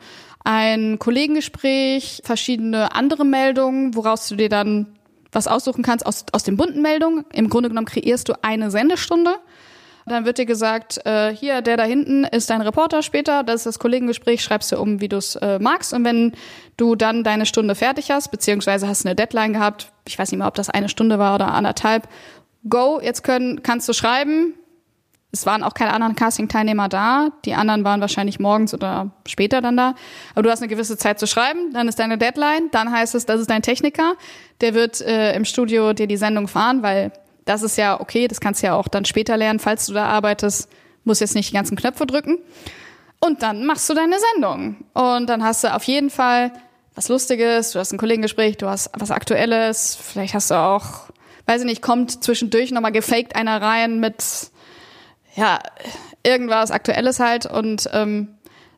ein 0.43 0.97
Kollegengespräch, 0.97 2.21
verschiedene 2.25 2.95
andere 2.95 3.25
Meldungen, 3.25 3.95
woraus 3.95 4.27
du 4.27 4.35
dir 4.35 4.49
dann 4.49 4.97
was 5.31 5.47
aussuchen 5.47 5.83
kannst 5.83 6.05
aus, 6.05 6.25
aus 6.31 6.43
den 6.43 6.57
bunten 6.57 6.81
Meldungen. 6.81 7.25
Im 7.31 7.49
Grunde 7.49 7.69
genommen 7.69 7.87
kreierst 7.87 8.27
du 8.27 8.33
eine 8.43 8.71
Sendestunde 8.71 9.35
dann 10.05 10.25
wird 10.25 10.37
dir 10.37 10.45
gesagt, 10.45 11.05
äh, 11.05 11.33
hier, 11.33 11.61
der 11.61 11.77
da 11.77 11.83
hinten 11.83 12.23
ist 12.23 12.49
dein 12.49 12.61
Reporter 12.61 13.03
später, 13.03 13.43
das 13.43 13.61
ist 13.61 13.65
das 13.65 13.79
Kollegengespräch, 13.79 14.43
schreibst 14.43 14.71
du 14.71 14.79
um, 14.79 15.01
wie 15.01 15.09
du 15.09 15.17
es 15.17 15.35
äh, 15.35 15.59
magst. 15.59 15.93
Und 15.93 16.03
wenn 16.05 16.33
du 16.77 16.95
dann 16.95 17.23
deine 17.23 17.45
Stunde 17.45 17.75
fertig 17.75 18.11
hast, 18.11 18.29
beziehungsweise 18.29 18.87
hast 18.87 19.05
eine 19.05 19.15
Deadline 19.15 19.53
gehabt, 19.53 19.91
ich 20.07 20.17
weiß 20.17 20.31
nicht 20.31 20.39
mehr, 20.39 20.47
ob 20.47 20.55
das 20.55 20.69
eine 20.69 20.89
Stunde 20.89 21.19
war 21.19 21.35
oder 21.35 21.53
anderthalb, 21.53 22.07
go, 22.67 22.99
jetzt 23.01 23.23
können, 23.23 23.63
kannst 23.63 23.87
du 23.87 23.93
schreiben. 23.93 24.55
Es 25.33 25.45
waren 25.45 25.63
auch 25.63 25.73
keine 25.73 25.93
anderen 25.93 26.15
Casting-Teilnehmer 26.15 26.89
da. 26.89 27.29
Die 27.45 27.53
anderen 27.53 27.85
waren 27.85 28.01
wahrscheinlich 28.01 28.39
morgens 28.39 28.73
oder 28.73 29.11
später 29.25 29.61
dann 29.61 29.77
da. 29.77 29.95
Aber 30.33 30.43
du 30.43 30.51
hast 30.51 30.59
eine 30.61 30.67
gewisse 30.67 30.97
Zeit 30.97 31.19
zu 31.19 31.27
schreiben, 31.27 31.71
dann 31.73 31.87
ist 31.87 31.99
deine 31.99 32.17
Deadline, 32.17 32.69
dann 32.71 32.91
heißt 32.91 33.15
es, 33.15 33.25
das 33.25 33.39
ist 33.39 33.49
dein 33.49 33.61
Techniker. 33.61 34.15
Der 34.59 34.73
wird 34.73 34.99
äh, 34.99 35.33
im 35.33 35.45
Studio 35.45 35.93
dir 35.93 36.07
die 36.07 36.17
Sendung 36.17 36.49
fahren, 36.49 36.83
weil 36.83 37.13
das 37.45 37.63
ist 37.63 37.77
ja 37.77 37.99
okay, 37.99 38.27
das 38.27 38.39
kannst 38.39 38.61
du 38.61 38.67
ja 38.67 38.75
auch 38.75 38.87
dann 38.87 39.05
später 39.05 39.37
lernen, 39.37 39.59
falls 39.59 39.85
du 39.85 39.93
da 39.93 40.05
arbeitest, 40.05 40.69
musst 41.03 41.21
jetzt 41.21 41.35
nicht 41.35 41.49
die 41.49 41.55
ganzen 41.55 41.77
Knöpfe 41.77 42.05
drücken. 42.05 42.39
Und 43.19 43.43
dann 43.43 43.65
machst 43.65 43.89
du 43.89 43.93
deine 43.93 44.15
Sendung. 44.33 44.77
Und 44.93 45.27
dann 45.27 45.43
hast 45.43 45.63
du 45.63 45.73
auf 45.73 45.83
jeden 45.83 46.09
Fall 46.09 46.51
was 46.95 47.07
Lustiges, 47.07 47.71
du 47.71 47.79
hast 47.79 47.93
ein 47.93 47.97
Kollegengespräch, 47.97 48.57
du 48.57 48.67
hast 48.67 48.89
was 48.93 49.11
Aktuelles, 49.11 49.95
vielleicht 49.95 50.33
hast 50.33 50.51
du 50.51 50.55
auch, 50.55 51.09
weiß 51.45 51.61
ich 51.61 51.67
nicht, 51.67 51.81
kommt 51.81 52.23
zwischendurch 52.23 52.71
nochmal 52.71 52.91
gefaked 52.91 53.35
einer 53.35 53.61
rein 53.61 53.99
mit, 53.99 54.23
ja, 55.35 55.59
irgendwas 56.23 56.71
Aktuelles 56.71 57.19
halt 57.19 57.45
und 57.45 57.89
ähm, 57.93 58.35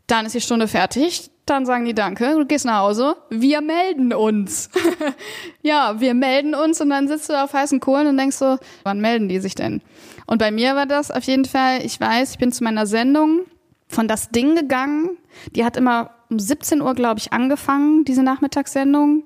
dann 0.07 0.25
ist 0.25 0.35
die 0.35 0.41
Stunde 0.41 0.67
fertig. 0.67 1.29
Dann 1.45 1.65
sagen 1.65 1.83
die 1.83 1.93
Danke, 1.93 2.35
du 2.37 2.45
gehst 2.45 2.65
nach 2.65 2.79
Hause. 2.79 3.17
Wir 3.29 3.59
melden 3.61 4.13
uns. 4.13 4.69
ja, 5.61 5.99
wir 5.99 6.13
melden 6.13 6.55
uns 6.55 6.79
und 6.79 6.89
dann 6.89 7.09
sitzt 7.09 7.29
du 7.29 7.33
auf 7.33 7.53
heißen 7.53 7.81
Kohlen 7.81 8.07
und 8.07 8.17
denkst 8.17 8.37
so, 8.37 8.57
wann 8.83 9.01
melden 9.01 9.27
die 9.27 9.39
sich 9.39 9.53
denn? 9.53 9.81
Und 10.25 10.37
bei 10.37 10.51
mir 10.51 10.75
war 10.75 10.85
das 10.85 11.11
auf 11.11 11.23
jeden 11.23 11.43
Fall, 11.43 11.85
ich 11.85 11.99
weiß, 11.99 12.31
ich 12.31 12.37
bin 12.37 12.53
zu 12.53 12.63
meiner 12.63 12.85
Sendung 12.85 13.41
von 13.89 14.07
das 14.07 14.29
Ding 14.29 14.55
gegangen. 14.55 15.17
Die 15.53 15.65
hat 15.65 15.75
immer 15.75 16.11
um 16.29 16.39
17 16.39 16.81
Uhr, 16.81 16.93
glaube 16.95 17.19
ich, 17.19 17.33
angefangen, 17.33 18.05
diese 18.05 18.23
Nachmittagssendung. 18.23 19.23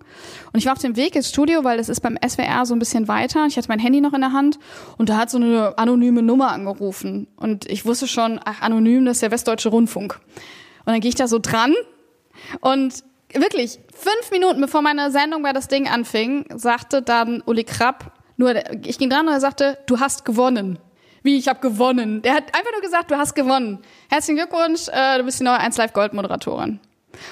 Und 0.51 0.59
ich 0.59 0.65
war 0.65 0.74
auf 0.74 0.79
dem 0.79 0.95
Weg 0.95 1.15
ins 1.15 1.29
Studio, 1.29 1.63
weil 1.63 1.77
das 1.77 1.88
ist 1.88 2.01
beim 2.01 2.17
SWR 2.27 2.65
so 2.65 2.74
ein 2.74 2.79
bisschen 2.79 3.07
weiter. 3.07 3.45
Ich 3.45 3.57
hatte 3.57 3.69
mein 3.69 3.79
Handy 3.79 4.01
noch 4.01 4.13
in 4.13 4.21
der 4.21 4.33
Hand 4.33 4.57
und 4.97 5.09
da 5.09 5.17
hat 5.17 5.29
so 5.29 5.38
eine 5.38 5.77
anonyme 5.77 6.24
Nummer 6.24 6.51
angerufen. 6.51 7.27
Und 7.38 7.69
ich 7.69 7.86
wusste 7.86 8.07
schon, 8.07 8.39
ach, 8.43 8.62
anonym, 8.62 9.05
das 9.05 9.17
ist 9.17 9.21
der 9.21 9.31
Westdeutsche 9.31 9.69
Rundfunk. 9.69 10.19
Und 10.86 10.93
dann 10.93 11.00
gehe 11.00 11.09
ich 11.09 11.15
da 11.15 11.27
so 11.27 11.38
dran 11.39 11.75
und 12.62 13.03
wirklich, 13.34 13.79
fünf 13.94 14.32
Minuten 14.32 14.62
bevor 14.62 14.82
meine 14.82 15.12
Sendung 15.12 15.44
bei 15.44 15.53
das 15.53 15.67
Ding 15.67 15.88
anfing, 15.88 16.46
sagte 16.56 17.01
dann 17.01 17.41
Uli 17.46 17.63
Krapp, 17.63 18.12
nur, 18.38 18.53
ich 18.86 19.00
ging 19.00 19.10
dran 19.10 19.27
und 19.27 19.34
er 19.34 19.39
sagte, 19.39 19.79
du 19.88 20.00
hast 20.00 20.24
gewonnen. 20.24 20.77
Wie, 21.24 21.38
ich 21.38 21.48
habe 21.48 21.60
gewonnen. 21.60 22.22
Der 22.22 22.36
hat 22.36 22.56
einfach 22.56 22.72
nur 22.72 22.82
gesagt, 22.82 23.12
du 23.12 23.17
hast 23.17 23.34
gewonnen. 23.34 23.79
Herzlichen 24.10 24.38
Glückwunsch, 24.38 24.88
äh, 24.89 25.17
du 25.17 25.24
bist 25.24 25.39
die 25.39 25.44
neue 25.44 25.58
1 25.58 25.75
Live 25.77 25.94
Gold 25.94 26.13
Moderatorin. 26.13 26.79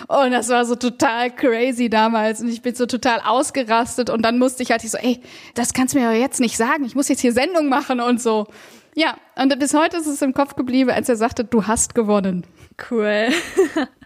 Und 0.08 0.32
das 0.32 0.50
war 0.50 0.66
so 0.66 0.76
total 0.76 1.30
crazy 1.32 1.90
damals 1.90 2.42
und 2.42 2.50
ich 2.50 2.64
bin 2.64 2.74
so 2.74 2.88
total 2.88 3.20
ausgerastet 3.20 4.10
und 4.10 4.24
dann 4.24 4.40
musste 4.40 4.64
ich 4.64 4.72
halt 4.72 4.82
so, 4.82 4.98
ey, 4.98 5.22
das 5.54 5.74
kannst 5.74 5.94
du 5.94 6.00
mir 6.00 6.06
ja 6.06 6.20
jetzt 6.20 6.40
nicht 6.40 6.58
sagen, 6.58 6.86
ich 6.86 6.96
muss 6.96 7.08
jetzt 7.08 7.22
hier 7.22 7.34
Sendung 7.34 7.70
machen 7.70 8.00
und 8.00 8.20
so. 8.20 8.48
Ja, 8.96 9.16
und 9.36 9.58
bis 9.60 9.74
heute 9.74 9.98
ist 9.98 10.08
es 10.08 10.22
im 10.24 10.34
Kopf 10.34 10.56
geblieben, 10.56 10.90
als 10.90 11.08
er 11.08 11.18
sagte, 11.18 11.44
du 11.44 11.68
hast 11.68 11.94
gewonnen. 11.94 12.46
Cool. 12.90 13.30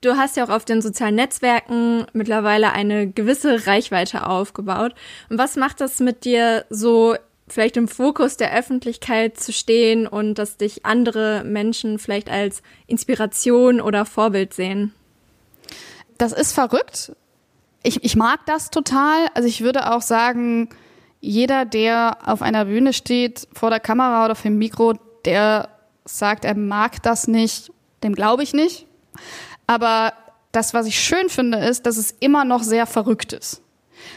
Du 0.00 0.16
hast 0.16 0.36
ja 0.36 0.44
auch 0.44 0.50
auf 0.50 0.64
den 0.64 0.80
sozialen 0.80 1.16
Netzwerken 1.16 2.06
mittlerweile 2.12 2.72
eine 2.72 3.10
gewisse 3.10 3.66
Reichweite 3.66 4.26
aufgebaut. 4.26 4.94
Und 5.28 5.38
was 5.38 5.56
macht 5.56 5.80
das 5.80 5.98
mit 5.98 6.24
dir 6.24 6.64
so 6.70 7.16
vielleicht 7.48 7.76
im 7.76 7.88
Fokus 7.88 8.36
der 8.36 8.54
Öffentlichkeit 8.54 9.40
zu 9.40 9.52
stehen 9.52 10.06
und 10.06 10.34
dass 10.34 10.56
dich 10.56 10.84
andere 10.84 11.42
Menschen 11.44 11.98
vielleicht 11.98 12.30
als 12.30 12.62
Inspiration 12.86 13.80
oder 13.80 14.04
Vorbild 14.04 14.54
sehen? 14.54 14.94
Das 16.16 16.32
ist 16.32 16.52
verrückt. 16.52 17.12
Ich, 17.82 18.04
ich 18.04 18.16
mag 18.16 18.40
das 18.46 18.70
total. 18.70 19.28
Also 19.34 19.48
ich 19.48 19.62
würde 19.62 19.92
auch 19.92 20.02
sagen, 20.02 20.68
jeder, 21.20 21.64
der 21.64 22.18
auf 22.24 22.42
einer 22.42 22.66
Bühne 22.66 22.92
steht, 22.92 23.48
vor 23.52 23.70
der 23.70 23.80
Kamera 23.80 24.24
oder 24.24 24.34
vor 24.34 24.50
dem 24.50 24.58
Mikro, 24.58 24.94
der 25.24 25.70
sagt, 26.04 26.44
er 26.44 26.56
mag 26.56 27.02
das 27.02 27.26
nicht, 27.26 27.72
dem 28.02 28.14
glaube 28.14 28.42
ich 28.42 28.52
nicht. 28.52 28.86
Aber 29.68 30.14
das, 30.50 30.74
was 30.74 30.86
ich 30.86 30.98
schön 30.98 31.28
finde, 31.28 31.58
ist, 31.58 31.86
dass 31.86 31.98
es 31.98 32.10
immer 32.10 32.44
noch 32.44 32.64
sehr 32.64 32.86
verrückt 32.86 33.32
ist. 33.32 33.62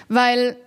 Weil 0.07 0.57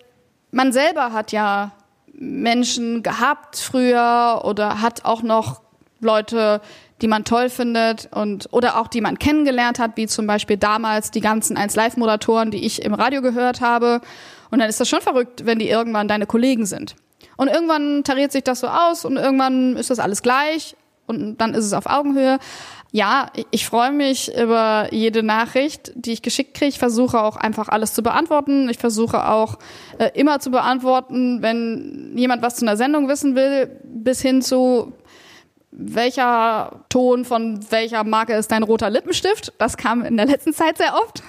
man 0.52 0.72
selber 0.72 1.12
hat 1.12 1.32
ja 1.32 1.72
Menschen 2.12 3.02
gehabt 3.02 3.58
früher 3.58 4.42
oder 4.44 4.80
hat 4.80 5.04
auch 5.04 5.22
noch 5.22 5.62
Leute, 6.00 6.60
die 7.00 7.08
man 7.08 7.24
toll 7.24 7.48
findet 7.48 8.08
und 8.12 8.48
oder 8.52 8.78
auch 8.78 8.86
die 8.86 9.00
man 9.00 9.18
kennengelernt 9.18 9.78
hat, 9.78 9.96
wie 9.96 10.06
zum 10.06 10.26
Beispiel 10.26 10.56
damals 10.56 11.10
die 11.10 11.20
ganzen 11.20 11.56
1 11.56 11.74
Live-Moderatoren, 11.74 12.50
die 12.50 12.64
ich 12.64 12.82
im 12.82 12.94
Radio 12.94 13.20
gehört 13.22 13.60
habe. 13.60 14.00
Und 14.50 14.60
dann 14.60 14.68
ist 14.68 14.80
das 14.80 14.88
schon 14.88 15.00
verrückt, 15.00 15.46
wenn 15.46 15.58
die 15.58 15.68
irgendwann 15.68 16.08
deine 16.08 16.26
Kollegen 16.26 16.66
sind. 16.66 16.94
Und 17.36 17.48
irgendwann 17.48 18.04
tariert 18.04 18.32
sich 18.32 18.44
das 18.44 18.60
so 18.60 18.68
aus 18.68 19.04
und 19.04 19.16
irgendwann 19.16 19.76
ist 19.76 19.90
das 19.90 19.98
alles 19.98 20.22
gleich 20.22 20.76
und 21.06 21.38
dann 21.38 21.54
ist 21.54 21.64
es 21.64 21.72
auf 21.72 21.86
Augenhöhe. 21.86 22.38
Ja, 22.96 23.32
ich 23.50 23.66
freue 23.66 23.90
mich 23.90 24.32
über 24.38 24.86
jede 24.92 25.24
Nachricht, 25.24 25.90
die 25.96 26.12
ich 26.12 26.22
geschickt 26.22 26.54
kriege. 26.54 26.68
Ich 26.68 26.78
versuche 26.78 27.20
auch 27.20 27.34
einfach 27.34 27.68
alles 27.68 27.92
zu 27.92 28.04
beantworten. 28.04 28.68
Ich 28.68 28.78
versuche 28.78 29.28
auch 29.28 29.58
äh, 29.98 30.10
immer 30.14 30.38
zu 30.38 30.52
beantworten, 30.52 31.42
wenn 31.42 32.12
jemand 32.14 32.42
was 32.42 32.54
zu 32.54 32.64
einer 32.64 32.76
Sendung 32.76 33.08
wissen 33.08 33.34
will, 33.34 33.80
bis 33.82 34.22
hin 34.22 34.42
zu 34.42 34.92
welcher 35.72 36.84
Ton 36.88 37.24
von 37.24 37.68
welcher 37.72 38.04
Marke 38.04 38.34
ist 38.34 38.52
dein 38.52 38.62
roter 38.62 38.90
Lippenstift? 38.90 39.52
Das 39.58 39.76
kam 39.76 40.04
in 40.04 40.16
der 40.16 40.26
letzten 40.26 40.54
Zeit 40.54 40.78
sehr 40.78 40.94
oft. 40.94 41.20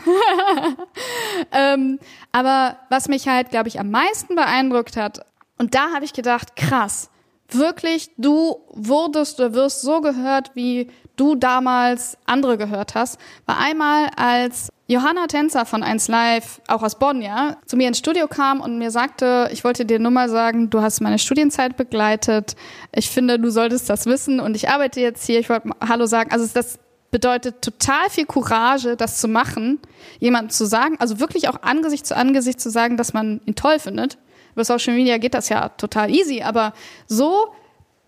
ähm, 1.51 1.97
aber 2.31 2.77
was 2.91 3.07
mich 3.07 3.27
halt, 3.27 3.49
glaube 3.49 3.69
ich, 3.69 3.79
am 3.79 3.89
meisten 3.89 4.35
beeindruckt 4.35 4.97
hat, 4.97 5.25
und 5.57 5.73
da 5.73 5.93
habe 5.95 6.05
ich 6.05 6.13
gedacht, 6.13 6.55
krass, 6.55 7.09
wirklich, 7.49 8.11
du 8.17 8.57
wurdest 8.69 9.39
oder 9.39 9.55
wirst 9.55 9.81
so 9.81 10.01
gehört, 10.01 10.51
wie 10.53 10.91
du 11.15 11.35
damals 11.35 12.17
andere 12.25 12.57
gehört 12.57 12.95
hast, 12.95 13.19
war 13.45 13.57
einmal, 13.57 14.09
als 14.15 14.69
Johanna 14.87 15.27
Tänzer 15.27 15.65
von 15.65 15.81
1 15.81 16.07
Live, 16.09 16.61
auch 16.67 16.83
aus 16.83 16.99
Bonn, 16.99 17.21
ja, 17.21 17.57
zu 17.65 17.75
mir 17.75 17.87
ins 17.87 17.97
Studio 17.97 18.27
kam 18.27 18.61
und 18.61 18.77
mir 18.77 18.91
sagte, 18.91 19.49
ich 19.51 19.63
wollte 19.63 19.85
dir 19.85 19.99
nur 19.99 20.11
mal 20.11 20.29
sagen, 20.29 20.69
du 20.69 20.81
hast 20.81 21.01
meine 21.01 21.17
Studienzeit 21.17 21.75
begleitet. 21.75 22.55
Ich 22.91 23.09
finde, 23.09 23.39
du 23.39 23.49
solltest 23.49 23.89
das 23.89 24.05
wissen 24.05 24.39
und 24.39 24.55
ich 24.55 24.69
arbeite 24.69 24.99
jetzt 24.99 25.25
hier. 25.25 25.39
Ich 25.39 25.49
wollte 25.49 25.69
Hallo 25.81 26.05
sagen. 26.05 26.31
Also 26.31 26.47
das 26.53 26.77
bedeutet 27.09 27.61
total 27.61 28.09
viel 28.09 28.25
Courage, 28.25 28.95
das 28.95 29.21
zu 29.21 29.27
machen, 29.27 29.79
jemandem 30.19 30.49
zu 30.49 30.65
sagen, 30.65 30.97
also 30.99 31.19
wirklich 31.19 31.47
auch 31.47 31.63
Angesicht 31.63 32.05
zu 32.05 32.15
Angesicht 32.15 32.59
zu 32.59 32.69
sagen, 32.69 32.97
dass 32.97 33.13
man 33.13 33.41
ihn 33.45 33.55
toll 33.55 33.79
findet. 33.79 34.17
Über 34.53 34.65
Social 34.65 34.95
Media 34.95 35.17
geht 35.17 35.33
das 35.33 35.49
ja 35.49 35.69
total 35.69 36.13
easy, 36.13 36.41
aber 36.41 36.73
so, 37.07 37.53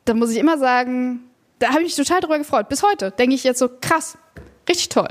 da 0.05 0.13
muss 0.13 0.31
ich 0.31 0.37
immer 0.37 0.57
sagen, 0.57 1.26
da 1.59 1.69
habe 1.69 1.81
ich 1.81 1.85
mich 1.85 1.95
total 1.95 2.21
drüber 2.21 2.37
gefreut. 2.37 2.69
Bis 2.69 2.83
heute 2.83 3.11
denke 3.11 3.35
ich 3.35 3.43
jetzt 3.43 3.59
so, 3.59 3.69
krass, 3.69 4.17
richtig 4.67 4.89
toll. 4.89 5.09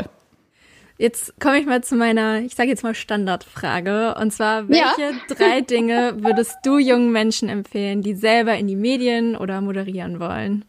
Jetzt 0.99 1.39
komme 1.41 1.59
ich 1.59 1.67
mal 1.67 1.85
zu 1.85 1.95
meiner, 1.95 2.41
ich 2.41 2.55
sage 2.55 2.71
jetzt 2.71 2.83
mal 2.83 2.95
Standardfrage. 2.95 4.15
Und 4.19 4.33
zwar, 4.33 4.69
welche 4.69 4.83
ja. 4.83 5.13
drei 5.29 5.61
Dinge 5.61 6.23
würdest 6.23 6.57
du 6.65 6.79
jungen 6.79 7.13
Menschen 7.13 7.49
empfehlen, 7.51 8.01
die 8.01 8.15
selber 8.15 8.57
in 8.57 8.67
die 8.67 8.77
Medien 8.77 9.37
oder 9.37 9.61
moderieren 9.61 10.21
wollen? 10.21 10.65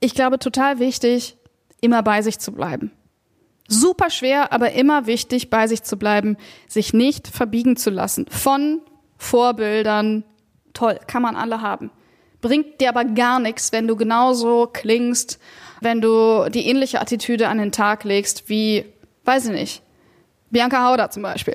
Ich 0.00 0.14
glaube, 0.14 0.38
total 0.38 0.80
wichtig, 0.80 1.36
immer 1.80 2.02
bei 2.02 2.22
sich 2.22 2.40
zu 2.40 2.52
bleiben. 2.52 2.90
Super 3.68 4.10
schwer, 4.10 4.52
aber 4.52 4.72
immer 4.72 5.06
wichtig, 5.06 5.50
bei 5.50 5.66
sich 5.66 5.82
zu 5.82 5.98
bleiben, 5.98 6.36
sich 6.66 6.92
nicht 6.92 7.28
verbiegen 7.28 7.76
zu 7.76 7.90
lassen 7.90 8.26
von 8.30 8.80
Vorbildern. 9.18 10.24
Toll, 10.72 10.98
kann 11.06 11.22
man 11.22 11.36
alle 11.36 11.60
haben. 11.60 11.90
Bringt 12.40 12.80
dir 12.80 12.90
aber 12.90 13.04
gar 13.04 13.40
nichts, 13.40 13.72
wenn 13.72 13.88
du 13.88 13.96
genauso 13.96 14.68
klingst, 14.72 15.38
wenn 15.80 16.00
du 16.00 16.48
die 16.50 16.66
ähnliche 16.66 17.00
Attitüde 17.00 17.48
an 17.48 17.58
den 17.58 17.72
Tag 17.72 18.04
legst 18.04 18.48
wie, 18.48 18.84
weiß 19.24 19.46
ich 19.46 19.52
nicht, 19.52 19.82
Bianca 20.50 20.84
Hauder 20.84 21.10
zum 21.10 21.22
Beispiel. 21.22 21.54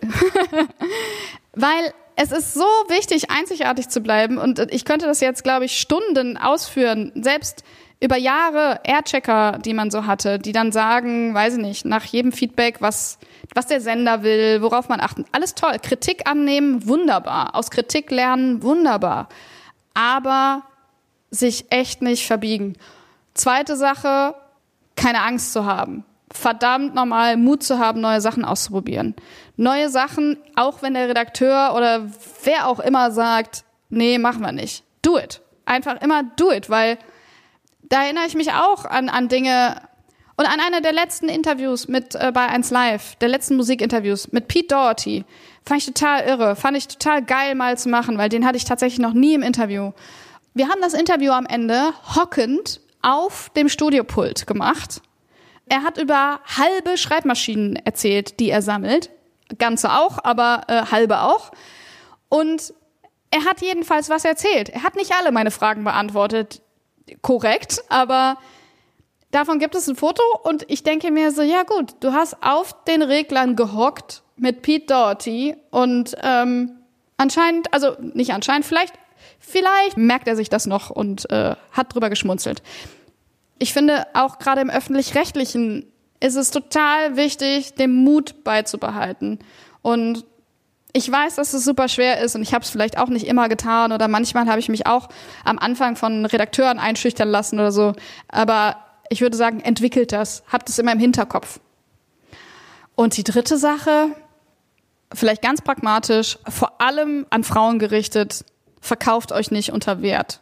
Weil 1.54 1.94
es 2.16 2.32
ist 2.32 2.54
so 2.54 2.66
wichtig, 2.90 3.32
einzigartig 3.32 3.90
zu 3.90 4.02
bleiben 4.02 4.38
und 4.38 4.60
ich 4.72 4.86
könnte 4.86 5.06
das 5.06 5.20
jetzt, 5.20 5.44
glaube 5.44 5.66
ich, 5.66 5.80
Stunden 5.80 6.38
ausführen, 6.38 7.12
selbst 7.16 7.64
über 8.04 8.18
Jahre 8.18 8.82
Airchecker, 8.84 9.60
die 9.64 9.74
man 9.74 9.90
so 9.90 10.06
hatte, 10.06 10.38
die 10.38 10.52
dann 10.52 10.74
sagen, 10.74 11.34
weiß 11.34 11.56
ich 11.56 11.62
nicht, 11.62 11.86
nach 11.86 12.04
jedem 12.04 12.34
Feedback, 12.34 12.82
was, 12.82 13.18
was 13.56 13.68
der 13.68 13.80
Sender 13.80 14.24
will, 14.24 14.62
worauf 14.62 14.90
man 14.90 15.00
achten. 15.00 15.24
Alles 15.32 15.56
toll. 15.56 15.78
Kritik 15.82 16.30
annehmen, 16.30 16.86
wunderbar. 16.86 17.56
Aus 17.56 17.72
Kritik 17.72 18.12
lernen, 18.12 18.62
wunderbar. 18.62 19.30
Aber 19.94 20.64
sich 21.34 21.66
echt 21.72 22.02
nicht 22.02 22.28
verbiegen. 22.28 22.74
Zweite 23.34 23.76
Sache, 23.76 24.36
keine 24.96 25.22
Angst 25.22 25.52
zu 25.54 25.66
haben. 25.66 26.06
Verdammt 26.32 26.96
normal, 26.96 27.38
Mut 27.38 27.64
zu 27.64 27.80
haben, 27.80 28.02
neue 28.02 28.22
Sachen 28.22 28.46
auszuprobieren. 28.46 29.16
Neue 29.56 29.90
Sachen, 29.90 30.38
auch 30.56 30.82
wenn 30.82 30.94
der 30.94 31.10
Redakteur 31.10 31.74
oder 31.76 32.08
wer 32.44 32.68
auch 32.68 32.80
immer 32.80 33.12
sagt, 33.12 33.64
nee, 33.90 34.18
machen 34.18 34.42
wir 34.42 34.52
nicht. 34.52 34.84
Do 35.02 35.18
it. 35.18 35.42
Einfach 35.66 36.02
immer 36.02 36.24
do 36.24 36.52
it, 36.52 36.70
weil 36.70 36.98
da 37.84 38.04
erinnere 38.04 38.26
ich 38.26 38.36
mich 38.36 38.52
auch 38.52 38.86
an, 38.86 39.10
an 39.10 39.28
Dinge 39.28 39.82
und 40.36 40.46
an 40.46 40.60
einer 40.60 40.82
der 40.82 40.94
letzten 40.94 41.30
Interviews 41.30 41.88
mit 41.88 42.16
äh, 42.16 42.32
bei 42.34 42.48
1 42.48 42.72
Live, 42.72 43.16
der 43.16 43.30
letzten 43.30 43.56
Musikinterviews 43.56 44.32
mit 44.32 44.48
Pete 44.48 44.68
Doherty. 44.70 45.26
Fand 45.66 45.82
ich 45.82 45.86
total 45.86 46.24
irre, 46.24 46.56
fand 46.56 46.78
ich 46.78 46.88
total 46.88 47.24
geil 47.24 47.56
mal 47.56 47.78
zu 47.78 47.90
machen, 47.90 48.18
weil 48.18 48.30
den 48.30 48.46
hatte 48.46 48.58
ich 48.58 48.66
tatsächlich 48.66 49.00
noch 49.00 49.14
nie 49.14 49.36
im 49.36 49.44
Interview. 49.44 49.92
Wir 50.56 50.70
haben 50.70 50.82
das 50.82 50.94
Interview 50.94 51.32
am 51.32 51.48
Ende 51.48 51.94
hockend 52.16 52.80
auf 53.02 53.50
dem 53.56 53.70
Studiopult 53.70 54.46
gemacht. 54.46 55.02
Er 55.68 55.82
hat 55.82 55.98
über 55.98 56.42
halbe 56.46 56.98
Schreibmaschinen 56.98 57.76
erzählt, 57.78 58.40
die 58.40 58.50
er 58.50 58.62
sammelt. 58.62 59.10
Ganze 59.58 59.92
auch, 59.92 60.20
aber 60.24 60.64
äh, 60.68 60.84
halbe 60.92 61.22
auch. 61.22 61.52
Und 62.30 62.74
er 63.32 63.46
hat 63.46 63.62
jedenfalls 63.62 64.10
was 64.10 64.26
erzählt. 64.26 64.70
Er 64.70 64.84
hat 64.84 64.96
nicht 64.96 65.12
alle 65.14 65.32
meine 65.32 65.50
Fragen 65.50 65.84
beantwortet, 65.84 66.62
korrekt, 67.24 67.84
aber 67.90 68.38
davon 69.32 69.58
gibt 69.58 69.74
es 69.74 69.88
ein 69.88 69.96
Foto 69.96 70.22
und 70.44 70.66
ich 70.70 70.84
denke 70.84 71.10
mir 71.10 71.32
so, 71.32 71.42
ja 71.42 71.64
gut, 71.64 71.96
du 72.00 72.14
hast 72.14 72.38
auf 72.44 72.84
den 72.86 73.02
Reglern 73.02 73.56
gehockt 73.56 74.22
mit 74.36 74.62
Pete 74.62 74.86
Doherty 74.86 75.56
und 75.72 76.16
ähm, 76.22 76.84
anscheinend, 77.18 77.74
also 77.74 77.96
nicht 78.00 78.34
anscheinend, 78.34 78.66
vielleicht, 78.66 78.94
vielleicht 79.44 79.98
merkt 79.98 80.28
er 80.28 80.36
sich 80.36 80.50
das 80.50 80.66
noch 80.66 80.90
und 80.90 81.30
äh, 81.30 81.56
hat 81.72 81.94
drüber 81.94 82.10
geschmunzelt. 82.10 82.64
Ich 83.60 83.74
finde 83.74 84.08
auch 84.14 84.40
gerade 84.40 84.62
im 84.62 84.70
öffentlich-rechtlichen 84.70 85.86
ist 86.20 86.36
es 86.36 86.52
total 86.52 87.18
wichtig, 87.18 87.76
den 87.76 87.94
Mut 87.94 88.44
beizubehalten 88.44 89.40
und 89.82 90.26
ich 90.96 91.12
weiß, 91.12 91.36
dass 91.36 91.54
es 91.54 91.66
super 91.66 91.88
schwer 91.88 92.22
ist 92.22 92.36
und 92.36 92.44
ich 92.44 92.54
habe 92.54 92.64
es 92.64 92.70
vielleicht 92.70 92.98
auch 93.00 93.10
nicht 93.10 93.26
immer 93.26 93.50
getan 93.50 93.92
oder 93.92 94.08
manchmal 94.08 94.48
habe 94.48 94.60
ich 94.60 94.70
mich 94.70 94.86
auch 94.86 95.10
am 95.44 95.58
Anfang 95.58 95.96
von 95.96 96.26
Redakteuren 96.26 96.78
einschüchtern 96.78 97.30
lassen 97.30 97.60
oder 97.60 97.72
so. 97.72 97.94
Aber 98.28 98.78
ich 99.10 99.22
würde 99.22 99.36
sagen, 99.36 99.60
entwickelt 99.60 100.12
das, 100.12 100.44
habt 100.52 100.70
es 100.70 100.78
immer 100.78 100.92
im 100.92 101.00
Hinterkopf. 101.00 101.60
Und 102.94 103.18
die 103.18 103.24
dritte 103.24 103.58
Sache, 103.58 104.10
vielleicht 105.12 105.42
ganz 105.42 105.62
pragmatisch, 105.62 106.38
vor 106.48 106.80
allem 106.80 107.26
an 107.32 107.44
Frauen 107.44 107.80
gerichtet, 107.80 108.46
verkauft 108.84 109.32
euch 109.32 109.50
nicht 109.50 109.72
unter 109.72 110.02
Wert. 110.02 110.42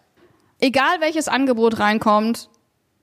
Egal 0.59 0.99
welches 0.99 1.27
Angebot 1.27 1.79
reinkommt, 1.79 2.49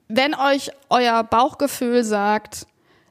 wenn 0.09 0.35
euch 0.35 0.71
euer 0.91 1.23
Bauchgefühl 1.23 2.03
sagt, 2.03 2.67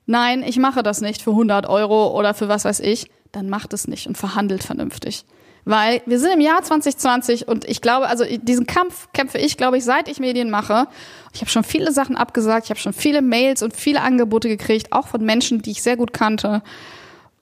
nein, 0.06 0.44
ich 0.44 0.58
mache 0.58 0.84
das 0.84 1.02
nicht 1.02 1.22
für 1.22 1.32
100 1.32 1.68
Euro 1.68 2.18
oder 2.18 2.34
für 2.34 2.50
was 2.50 2.66
weiß 2.66 2.82
ich, 2.82 3.10
dann 3.32 3.50
macht 3.50 3.74
es 3.74 3.88
nicht 3.88 4.08
und 4.08 4.18
verhandelt 4.18 4.64
vernünftig. 4.64 5.26
Weil 5.64 6.02
wir 6.06 6.20
sind 6.20 6.34
im 6.34 6.40
Jahr 6.40 6.62
2020 6.64 7.48
und 7.48 7.66
ich 7.66 7.82
glaube, 7.82 8.08
also 8.08 8.24
diesen 8.26 8.68
Kampf 8.68 9.12
kämpfe 9.14 9.38
ich, 9.38 9.58
glaube 9.58 9.78
ich, 9.78 9.84
seit 9.84 10.08
ich 10.08 10.20
Medien 10.20 10.50
mache. 10.50 10.88
Ich 11.34 11.42
habe 11.42 11.52
schon 11.52 11.64
viele 11.64 11.92
Sachen 11.92 12.16
abgesagt, 12.16 12.66
ich 12.66 12.70
habe 12.70 12.80
schon 12.80 12.94
viele 12.94 13.22
Mails 13.22 13.64
und 13.64 13.76
viele 13.76 14.02
Angebote 14.02 14.48
gekriegt, 14.48 14.92
auch 14.92 15.08
von 15.08 15.24
Menschen, 15.24 15.62
die 15.62 15.72
ich 15.72 15.84
sehr 15.84 15.98
gut 15.98 16.14
kannte. 16.14 16.62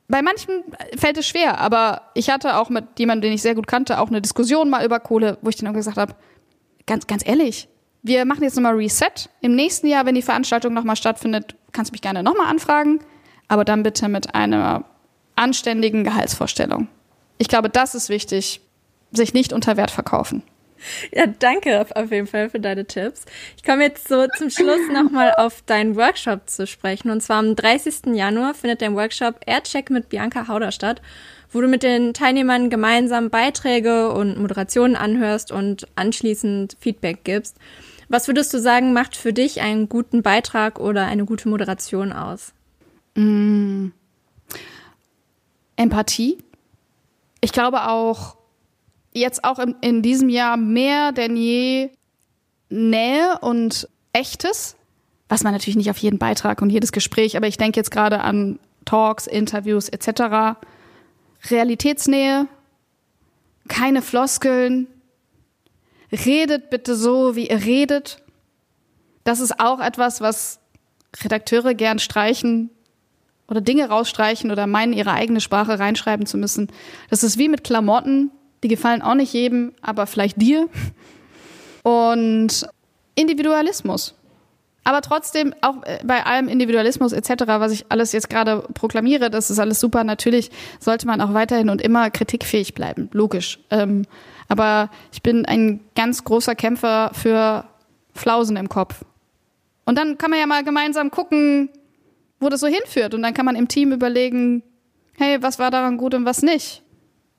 Bei 0.08 0.22
manchen 0.22 0.64
fällt 0.98 1.18
es 1.18 1.28
schwer, 1.28 1.60
aber 1.60 2.12
ich 2.14 2.30
hatte 2.30 2.58
auch 2.58 2.70
mit 2.70 3.00
jemandem, 3.00 3.30
den 3.30 3.34
ich 3.34 3.42
sehr 3.42 3.56
gut 3.56 3.68
kannte, 3.68 4.00
auch 4.00 4.10
eine 4.10 4.22
Diskussion 4.22 4.70
mal 4.70 4.86
über 4.86 5.00
Kohle, 5.00 5.38
wo 5.42 5.50
ich 5.50 5.56
dann 5.56 5.74
gesagt 5.74 5.98
habe, 5.98 6.16
ganz, 6.86 7.08
ganz 7.08 7.26
ehrlich, 7.28 7.68
wir 8.04 8.24
machen 8.26 8.44
jetzt 8.44 8.56
nochmal 8.56 8.76
Reset. 8.76 9.30
Im 9.42 9.56
nächsten 9.56 9.88
Jahr, 9.88 10.06
wenn 10.06 10.14
die 10.14 10.22
Veranstaltung 10.22 10.74
nochmal 10.74 10.96
stattfindet, 10.96 11.56
kannst 11.72 11.90
du 11.90 11.94
mich 11.94 12.02
gerne 12.02 12.22
nochmal 12.22 12.48
anfragen, 12.48 13.00
aber 13.48 13.66
dann 13.66 13.82
bitte 13.82 14.08
mit 14.08 14.36
einer 14.36 14.86
anständigen 15.36 16.04
Gehaltsvorstellung. 16.04 16.88
Ich 17.40 17.48
glaube, 17.48 17.70
das 17.70 17.96
ist 17.96 18.10
wichtig, 18.10 18.62
sich 19.12 19.34
nicht 19.34 19.54
unter 19.54 19.76
Wert 19.76 19.92
verkaufen. 19.92 20.44
Ja, 21.12 21.26
danke 21.28 21.86
auf 21.96 22.12
jeden 22.12 22.28
Fall 22.28 22.50
für 22.50 22.60
deine 22.60 22.86
Tipps. 22.86 23.26
Ich 23.58 23.64
komme 23.64 23.84
jetzt 23.84 24.08
so 24.08 24.28
zum 24.38 24.50
Schluss 24.50 24.82
nochmal 24.92 25.34
auf 25.38 25.62
deinen 25.66 25.96
Workshop 25.96 26.50
zu 26.50 26.68
sprechen. 26.68 27.10
Und 27.10 27.22
zwar 27.22 27.38
am 27.38 27.56
30. 27.56 28.14
Januar 28.14 28.54
findet 28.54 28.82
dein 28.82 28.96
Workshop 28.96 29.40
Aircheck 29.46 29.90
mit 29.90 30.10
Bianca 30.10 30.48
Hauder 30.48 30.72
statt, 30.72 31.02
wo 31.52 31.62
du 31.62 31.68
mit 31.68 31.84
den 31.84 32.14
Teilnehmern 32.14 32.70
gemeinsam 32.70 33.30
Beiträge 33.30 34.12
und 34.12 34.38
Moderationen 34.38 34.96
anhörst 34.96 35.52
und 35.52 35.88
anschließend 35.96 36.78
Feedback 36.80 37.24
gibst. 37.24 37.58
Was 38.08 38.28
würdest 38.28 38.54
du 38.54 38.60
sagen, 38.60 38.94
macht 38.94 39.16
für 39.16 39.34
dich 39.34 39.62
einen 39.62 39.90
guten 39.90 40.22
Beitrag 40.22 40.80
oder 40.80 41.06
eine 41.06 41.26
gute 41.26 41.50
Moderation 41.50 42.14
aus? 42.14 42.54
Mm. 43.16 43.88
Empathie. 45.76 46.38
Ich 47.42 47.52
glaube 47.52 47.88
auch, 47.88 48.38
jetzt 49.16 49.44
auch 49.44 49.60
in, 49.60 49.76
in 49.82 50.02
diesem 50.02 50.30
Jahr 50.30 50.58
mehr 50.58 51.12
denn 51.12 51.36
je 51.36 51.90
Nähe 52.70 53.40
und 53.42 53.88
Echtes, 54.14 54.76
was 55.28 55.44
man 55.44 55.54
natürlich 55.54 55.76
nicht 55.76 55.90
auf 55.90 55.98
jeden 55.98 56.20
Beitrag 56.20 56.62
und 56.62 56.70
jedes 56.70 56.92
Gespräch, 56.92 57.36
aber 57.36 57.48
ich 57.48 57.58
denke 57.58 57.80
jetzt 57.80 57.92
gerade 57.92 58.22
an 58.22 58.60
Talks, 58.86 59.28
Interviews 59.28 59.90
etc. 59.90 60.58
Realitätsnähe, 61.50 62.48
keine 63.68 64.02
Floskeln, 64.02 64.88
redet 66.12 66.70
bitte 66.70 66.96
so, 66.96 67.36
wie 67.36 67.50
ihr 67.50 67.66
redet. 67.66 68.22
Das 69.24 69.40
ist 69.40 69.60
auch 69.60 69.80
etwas, 69.80 70.22
was 70.22 70.60
Redakteure 71.24 71.74
gern 71.74 72.00
streichen 72.00 72.70
oder 73.48 73.62
Dinge 73.62 73.90
rausstreichen 73.90 74.52
oder 74.52 74.68
meinen, 74.68 74.94
ihre 74.94 75.12
eigene 75.12 75.42
Sprache 75.42 75.80
reinschreiben 75.80 76.26
zu 76.26 76.38
müssen. 76.38 76.72
Das 77.10 77.24
ist 77.24 77.38
wie 77.38 77.50
mit 77.50 77.64
Klamotten, 77.64 78.32
die 78.66 78.76
gefallen 78.76 79.04
auch 79.04 79.14
nicht 79.14 79.32
jedem, 79.32 79.74
aber 79.84 80.08
vielleicht 80.08 80.42
dir. 80.42 80.68
Und 81.84 82.68
Individualismus. 83.14 84.16
Aber 84.84 85.02
trotzdem, 85.02 85.54
auch 85.62 85.84
äh, 85.84 86.00
bei 86.04 86.26
allem 86.26 86.48
Individualismus 86.48 87.12
etc., 87.12 87.44
was 87.46 87.72
ich 87.72 87.86
alles 87.90 88.12
jetzt 88.12 88.28
gerade 88.28 88.68
proklamiere, 88.74 89.30
das 89.30 89.52
ist 89.52 89.60
alles 89.60 89.80
super. 89.80 90.04
Natürlich 90.04 90.50
sollte 90.80 91.06
man 91.06 91.22
auch 91.22 91.36
weiterhin 91.36 91.70
und 91.70 91.80
immer 91.80 92.10
kritikfähig 92.10 92.74
bleiben, 92.74 93.08
logisch. 93.14 93.60
Ähm, 93.70 94.08
aber 94.48 94.90
ich 95.14 95.22
bin 95.22 95.46
ein 95.46 95.80
ganz 95.96 96.24
großer 96.24 96.56
Kämpfer 96.56 97.12
für 97.14 97.66
Flausen 98.16 98.58
im 98.58 98.68
Kopf. 98.68 99.06
Und 99.86 99.96
dann 99.96 100.18
kann 100.18 100.32
man 100.32 100.40
ja 100.40 100.48
mal 100.48 100.64
gemeinsam 100.64 101.12
gucken, 101.12 101.70
wo 102.40 102.50
das 102.50 102.62
so 102.62 102.68
hinführt. 102.68 103.14
Und 103.14 103.22
dann 103.22 103.36
kann 103.36 103.46
man 103.46 103.56
im 103.56 103.68
Team 103.68 103.92
überlegen, 103.92 104.64
hey, 105.18 105.38
was 105.42 105.60
war 105.60 105.70
daran 105.70 105.98
gut 105.98 106.16
und 106.16 106.26
was 106.26 106.42
nicht. 106.42 106.82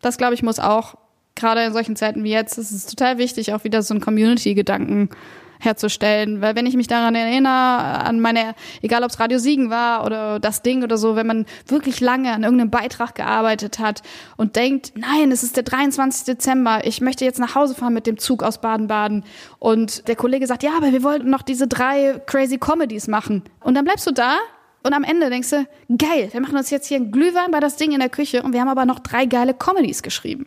Das, 0.00 0.18
glaube 0.18 0.34
ich, 0.34 0.42
muss 0.42 0.58
auch, 0.58 0.96
gerade 1.36 1.62
in 1.62 1.72
solchen 1.72 1.96
Zeiten 1.96 2.24
wie 2.24 2.32
jetzt, 2.32 2.58
es 2.58 2.72
ist 2.72 2.90
total 2.90 3.18
wichtig, 3.18 3.52
auch 3.52 3.64
wieder 3.64 3.82
so 3.82 3.94
einen 3.94 4.00
Community-Gedanken 4.00 5.10
herzustellen. 5.58 6.40
Weil 6.40 6.56
wenn 6.56 6.66
ich 6.66 6.76
mich 6.76 6.86
daran 6.86 7.14
erinnere, 7.14 7.52
an 7.52 8.20
meine, 8.20 8.54
egal 8.82 9.02
ob 9.02 9.10
es 9.10 9.20
Radio 9.20 9.38
Siegen 9.38 9.70
war 9.70 10.04
oder 10.04 10.38
das 10.38 10.62
Ding 10.62 10.82
oder 10.82 10.98
so, 10.98 11.16
wenn 11.16 11.26
man 11.26 11.46
wirklich 11.66 12.00
lange 12.00 12.32
an 12.32 12.42
irgendeinem 12.42 12.70
Beitrag 12.70 13.14
gearbeitet 13.14 13.78
hat 13.78 14.02
und 14.36 14.56
denkt, 14.56 14.92
nein, 14.96 15.30
es 15.30 15.42
ist 15.42 15.56
der 15.56 15.62
23. 15.62 16.24
Dezember, 16.24 16.80
ich 16.84 17.00
möchte 17.00 17.24
jetzt 17.24 17.38
nach 17.38 17.54
Hause 17.54 17.74
fahren 17.74 17.94
mit 17.94 18.06
dem 18.06 18.18
Zug 18.18 18.42
aus 18.42 18.60
Baden-Baden. 18.60 19.24
Und 19.58 20.08
der 20.08 20.16
Kollege 20.16 20.46
sagt, 20.46 20.62
ja, 20.62 20.76
aber 20.76 20.92
wir 20.92 21.02
wollten 21.02 21.30
noch 21.30 21.42
diese 21.42 21.66
drei 21.66 22.20
crazy 22.26 22.58
Comedies 22.58 23.08
machen. 23.08 23.42
Und 23.60 23.74
dann 23.74 23.84
bleibst 23.84 24.06
du 24.06 24.12
da 24.12 24.36
und 24.82 24.92
am 24.92 25.02
Ende 25.02 25.30
denkst 25.30 25.50
du, 25.50 25.66
geil, 25.96 26.28
wir 26.30 26.40
machen 26.40 26.56
uns 26.56 26.70
jetzt 26.70 26.86
hier 26.86 26.98
einen 26.98 27.10
Glühwein 27.10 27.50
bei 27.50 27.60
das 27.60 27.76
Ding 27.76 27.92
in 27.92 27.98
der 27.98 28.08
Küche 28.08 28.42
und 28.42 28.52
wir 28.52 28.60
haben 28.60 28.68
aber 28.68 28.84
noch 28.84 29.00
drei 29.00 29.26
geile 29.26 29.52
Comedies 29.52 30.02
geschrieben. 30.02 30.46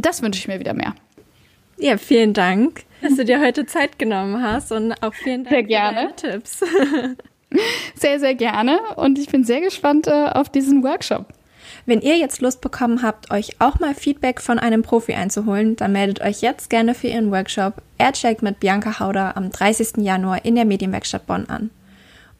Und 0.00 0.06
das 0.06 0.22
wünsche 0.22 0.38
ich 0.38 0.48
mir 0.48 0.58
wieder 0.58 0.72
mehr. 0.72 0.94
Ja, 1.76 1.98
vielen 1.98 2.32
Dank, 2.32 2.84
dass 3.02 3.16
du 3.16 3.24
dir 3.26 3.38
heute 3.38 3.66
Zeit 3.66 3.98
genommen 3.98 4.42
hast 4.42 4.72
und 4.72 4.94
auch 5.02 5.12
vielen 5.12 5.44
Dank 5.44 5.54
Sehr 5.54 5.62
gerne. 5.62 6.14
für 6.16 6.22
deine 6.22 6.38
Tipps. 6.38 6.60
Sehr, 7.94 8.18
sehr 8.18 8.34
gerne 8.34 8.78
und 8.96 9.18
ich 9.18 9.28
bin 9.28 9.44
sehr 9.44 9.60
gespannt 9.60 10.06
äh, 10.06 10.30
auf 10.32 10.48
diesen 10.48 10.82
Workshop. 10.84 11.26
Wenn 11.84 12.00
ihr 12.00 12.16
jetzt 12.16 12.40
Lust 12.40 12.62
bekommen 12.62 13.02
habt, 13.02 13.30
euch 13.30 13.60
auch 13.60 13.78
mal 13.78 13.94
Feedback 13.94 14.40
von 14.40 14.58
einem 14.58 14.80
Profi 14.80 15.12
einzuholen, 15.12 15.76
dann 15.76 15.92
meldet 15.92 16.22
euch 16.22 16.40
jetzt 16.40 16.70
gerne 16.70 16.94
für 16.94 17.08
ihren 17.08 17.30
Workshop 17.30 17.82
Aircheck 17.98 18.40
mit 18.40 18.60
Bianca 18.60 19.00
Hauder 19.00 19.36
am 19.36 19.50
30. 19.50 19.98
Januar 19.98 20.46
in 20.46 20.54
der 20.54 20.64
Medienwerkstatt 20.64 21.26
Bonn 21.26 21.46
an. 21.50 21.70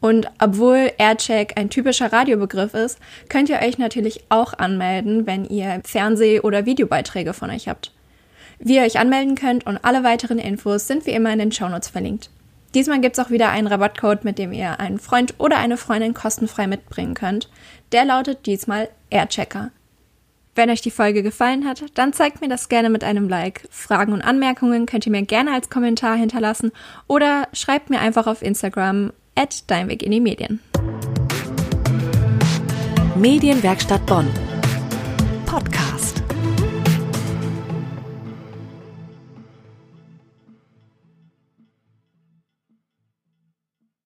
Und 0.01 0.27
obwohl 0.39 0.91
Aircheck 0.97 1.53
ein 1.57 1.69
typischer 1.69 2.11
Radiobegriff 2.11 2.73
ist, 2.73 2.99
könnt 3.29 3.49
ihr 3.49 3.59
euch 3.59 3.77
natürlich 3.77 4.23
auch 4.29 4.53
anmelden, 4.53 5.27
wenn 5.27 5.45
ihr 5.45 5.79
Fernseh- 5.85 6.41
oder 6.41 6.65
Videobeiträge 6.65 7.33
von 7.33 7.51
euch 7.51 7.69
habt. 7.69 7.91
Wie 8.57 8.75
ihr 8.75 8.83
euch 8.83 8.99
anmelden 8.99 9.35
könnt 9.35 9.65
und 9.65 9.77
alle 9.85 10.03
weiteren 10.03 10.39
Infos 10.39 10.87
sind 10.87 11.05
wie 11.05 11.11
immer 11.11 11.31
in 11.31 11.39
den 11.39 11.51
Shownotes 11.51 11.89
verlinkt. 11.89 12.31
Diesmal 12.73 12.99
gibt's 12.99 13.19
auch 13.19 13.29
wieder 13.29 13.49
einen 13.49 13.67
Rabattcode, 13.67 14.23
mit 14.23 14.39
dem 14.39 14.53
ihr 14.53 14.79
einen 14.79 14.97
Freund 14.97 15.35
oder 15.37 15.57
eine 15.57 15.77
Freundin 15.77 16.13
kostenfrei 16.13 16.67
mitbringen 16.67 17.13
könnt. 17.13 17.49
Der 17.91 18.05
lautet 18.05 18.45
diesmal 18.45 18.89
Airchecker. 19.09 19.71
Wenn 20.55 20.69
euch 20.69 20.81
die 20.81 20.91
Folge 20.91 21.21
gefallen 21.21 21.65
hat, 21.65 21.83
dann 21.93 22.11
zeigt 22.11 22.41
mir 22.41 22.49
das 22.49 22.69
gerne 22.69 22.89
mit 22.89 23.03
einem 23.03 23.29
Like. 23.29 23.67
Fragen 23.69 24.13
und 24.13 24.21
Anmerkungen 24.21 24.85
könnt 24.85 25.05
ihr 25.05 25.11
mir 25.11 25.21
gerne 25.21 25.53
als 25.53 25.69
Kommentar 25.69 26.15
hinterlassen 26.15 26.71
oder 27.07 27.47
schreibt 27.53 27.89
mir 27.89 27.99
einfach 27.99 28.27
auf 28.27 28.41
Instagram 28.41 29.11
at 29.35 29.63
Deinweg 29.67 30.03
in 30.03 30.11
die 30.11 30.21
Medien. 30.21 30.61
Medienwerkstatt 33.15 34.05
Bonn. 34.05 34.27
Podcast. 35.45 35.90